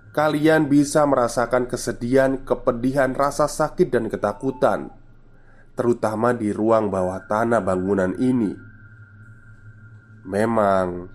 kalian 0.09 0.65
bisa 0.65 1.05
merasakan 1.05 1.69
kesedihan, 1.69 2.41
kepedihan, 2.41 3.13
rasa 3.13 3.45
sakit, 3.45 3.93
dan 3.93 4.09
ketakutan, 4.09 4.89
terutama 5.77 6.33
di 6.33 6.49
ruang 6.49 6.89
bawah 6.89 7.21
tanah 7.29 7.61
bangunan 7.61 8.17
ini. 8.17 8.57
Memang 10.27 11.07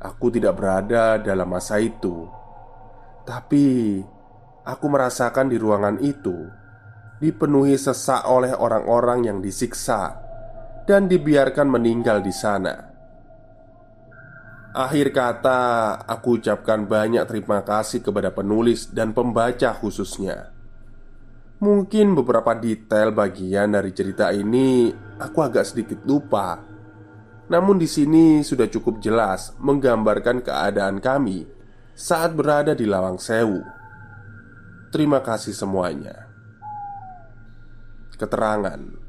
aku 0.00 0.26
tidak 0.28 0.60
berada 0.60 1.16
dalam 1.16 1.48
masa 1.48 1.80
itu, 1.80 2.28
tapi 3.24 4.00
aku 4.64 4.86
merasakan 4.88 5.48
di 5.48 5.56
ruangan 5.56 5.96
itu 6.04 6.64
dipenuhi 7.24 7.78
sesak 7.80 8.28
oleh 8.28 8.52
orang-orang 8.52 9.24
yang 9.24 9.38
disiksa 9.40 10.20
dan 10.84 11.08
dibiarkan 11.08 11.72
meninggal 11.72 12.20
di 12.20 12.34
sana. 12.34 12.92
Akhir 14.74 15.14
kata, 15.14 15.94
aku 16.02 16.42
ucapkan 16.42 16.82
banyak 16.84 17.22
terima 17.30 17.62
kasih 17.62 18.02
kepada 18.02 18.34
penulis 18.34 18.90
dan 18.90 19.14
pembaca 19.14 19.70
khususnya. 19.70 20.50
Mungkin 21.62 22.18
beberapa 22.18 22.58
detail 22.58 23.14
bagian 23.14 23.72
dari 23.72 23.94
cerita 23.94 24.34
ini 24.34 24.90
aku 25.16 25.38
agak 25.40 25.64
sedikit 25.64 26.02
lupa. 26.02 26.73
Namun 27.48 27.76
di 27.76 27.84
sini 27.84 28.40
sudah 28.40 28.68
cukup 28.68 29.04
jelas 29.04 29.52
menggambarkan 29.60 30.40
keadaan 30.40 31.00
kami 31.00 31.44
saat 31.92 32.32
berada 32.32 32.72
di 32.72 32.88
Lawang 32.88 33.20
Sewu. 33.20 33.60
Terima 34.88 35.20
kasih 35.20 35.52
semuanya. 35.52 36.30
Keterangan 38.14 39.04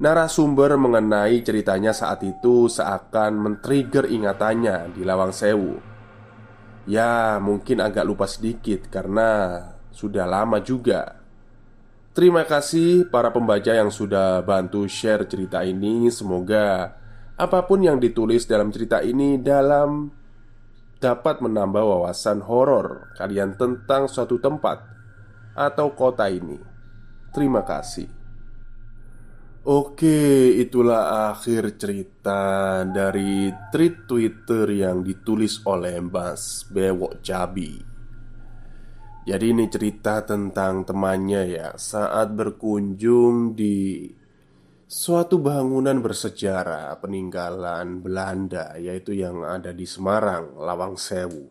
Narasumber 0.00 0.80
mengenai 0.80 1.44
ceritanya 1.44 1.92
saat 1.92 2.24
itu 2.24 2.72
seakan 2.72 3.36
men-trigger 3.36 4.08
ingatannya 4.08 4.96
di 4.96 5.04
Lawang 5.04 5.28
Sewu. 5.28 5.76
Ya, 6.88 7.36
mungkin 7.36 7.84
agak 7.84 8.08
lupa 8.08 8.24
sedikit 8.24 8.88
karena 8.88 9.60
sudah 9.92 10.24
lama 10.24 10.56
juga. 10.64 11.20
Terima 12.16 12.48
kasih 12.48 13.12
para 13.12 13.28
pembaca 13.28 13.76
yang 13.76 13.92
sudah 13.92 14.40
bantu 14.40 14.88
share 14.88 15.28
cerita 15.28 15.60
ini. 15.68 16.08
Semoga 16.08 16.96
apa 17.40 17.64
pun 17.64 17.80
yang 17.80 17.96
ditulis 17.96 18.44
dalam 18.44 18.68
cerita 18.68 19.00
ini 19.00 19.40
dalam 19.40 20.12
dapat 21.00 21.40
menambah 21.40 21.80
wawasan 21.80 22.44
horor 22.44 23.16
kalian 23.16 23.56
tentang 23.56 24.04
suatu 24.04 24.36
tempat 24.36 24.84
atau 25.56 25.96
kota 25.96 26.28
ini. 26.28 26.60
Terima 27.32 27.64
kasih. 27.64 28.20
Oke, 29.60 30.56
itulah 30.56 31.32
akhir 31.32 31.76
cerita 31.76 32.80
dari 32.88 33.52
tweet 33.68 34.08
Twitter 34.08 34.64
yang 34.72 35.04
ditulis 35.04 35.60
oleh 35.68 36.00
Mas 36.00 36.64
Bewok 36.64 37.20
Cabi. 37.20 37.76
Jadi 39.28 39.46
ini 39.52 39.68
cerita 39.68 40.24
tentang 40.24 40.88
temannya 40.88 41.42
ya 41.44 41.68
saat 41.76 42.32
berkunjung 42.32 43.52
di 43.52 44.08
suatu 44.90 45.38
bangunan 45.38 46.02
bersejarah 46.02 46.98
peninggalan 46.98 48.02
Belanda 48.02 48.74
yaitu 48.74 49.14
yang 49.14 49.46
ada 49.46 49.70
di 49.70 49.86
Semarang, 49.86 50.58
Lawang 50.58 50.98
Sewu. 50.98 51.46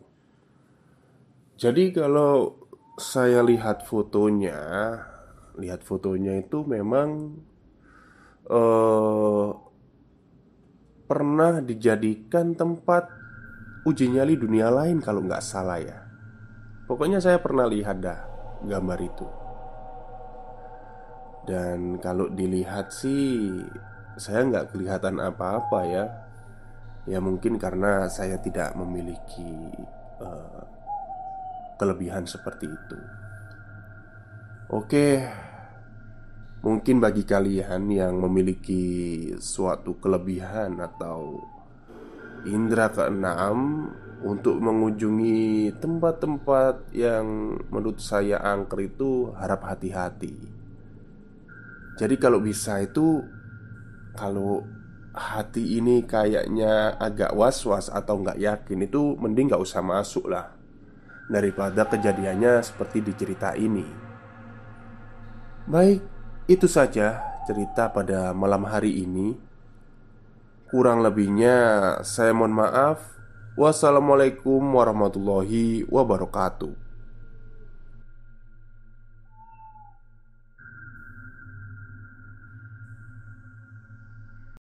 Jadi 1.56 1.88
kalau 1.96 2.60
saya 3.00 3.40
lihat 3.40 3.88
fotonya, 3.88 4.60
lihat 5.56 5.80
fotonya 5.80 6.36
itu 6.36 6.68
memang 6.68 7.40
uh, 8.44 9.48
pernah 11.08 11.64
dijadikan 11.64 12.52
tempat 12.52 13.08
uji 13.88 14.12
nyali 14.12 14.36
dunia 14.36 14.68
lain 14.68 15.00
kalau 15.00 15.24
nggak 15.24 15.40
salah 15.40 15.80
ya. 15.80 15.96
Pokoknya 16.84 17.24
saya 17.24 17.40
pernah 17.40 17.64
lihat 17.64 18.04
dah 18.04 18.20
gambar 18.68 19.00
itu. 19.00 19.39
Dan 21.44 22.00
kalau 22.00 22.28
dilihat 22.28 22.92
sih 22.92 23.48
saya 24.20 24.44
nggak 24.48 24.76
kelihatan 24.76 25.20
apa-apa 25.20 25.80
ya. 25.86 26.04
Ya 27.08 27.18
mungkin 27.18 27.56
karena 27.56 28.06
saya 28.12 28.36
tidak 28.36 28.76
memiliki 28.76 29.72
uh, 30.20 30.62
kelebihan 31.80 32.28
seperti 32.28 32.68
itu. 32.68 32.98
Oke, 34.70 35.26
Mungkin 36.60 37.00
bagi 37.00 37.24
kalian 37.24 37.88
yang 37.88 38.20
memiliki 38.20 38.84
suatu 39.40 39.96
kelebihan 39.96 40.76
atau 40.76 41.40
indera 42.44 42.92
keenam 42.92 43.88
untuk 44.20 44.60
mengunjungi 44.60 45.72
tempat-tempat 45.80 46.92
yang 46.92 47.56
menurut 47.72 47.96
saya 48.04 48.44
angker 48.44 48.92
itu 48.92 49.32
harap 49.40 49.64
hati-hati. 49.64 50.59
Jadi 52.00 52.16
kalau 52.16 52.40
bisa 52.40 52.80
itu 52.80 53.20
kalau 54.16 54.64
hati 55.12 55.76
ini 55.76 56.00
kayaknya 56.08 56.96
agak 56.96 57.36
was-was 57.36 57.92
atau 57.92 58.24
nggak 58.24 58.40
yakin 58.40 58.88
itu 58.88 59.20
mending 59.20 59.52
nggak 59.52 59.60
usah 59.60 59.84
masuk 59.84 60.32
lah 60.32 60.48
daripada 61.28 61.84
kejadiannya 61.84 62.64
seperti 62.64 63.04
di 63.04 63.12
cerita 63.12 63.52
ini. 63.52 63.84
Baik, 65.68 66.00
itu 66.48 66.64
saja 66.64 67.20
cerita 67.44 67.92
pada 67.92 68.32
malam 68.32 68.64
hari 68.64 69.04
ini. 69.04 69.36
Kurang 70.72 71.04
lebihnya, 71.04 72.00
saya 72.00 72.32
mohon 72.32 72.56
maaf. 72.56 73.20
Wassalamualaikum 73.60 74.62
warahmatullahi 74.62 75.84
wabarakatuh. 75.84 76.89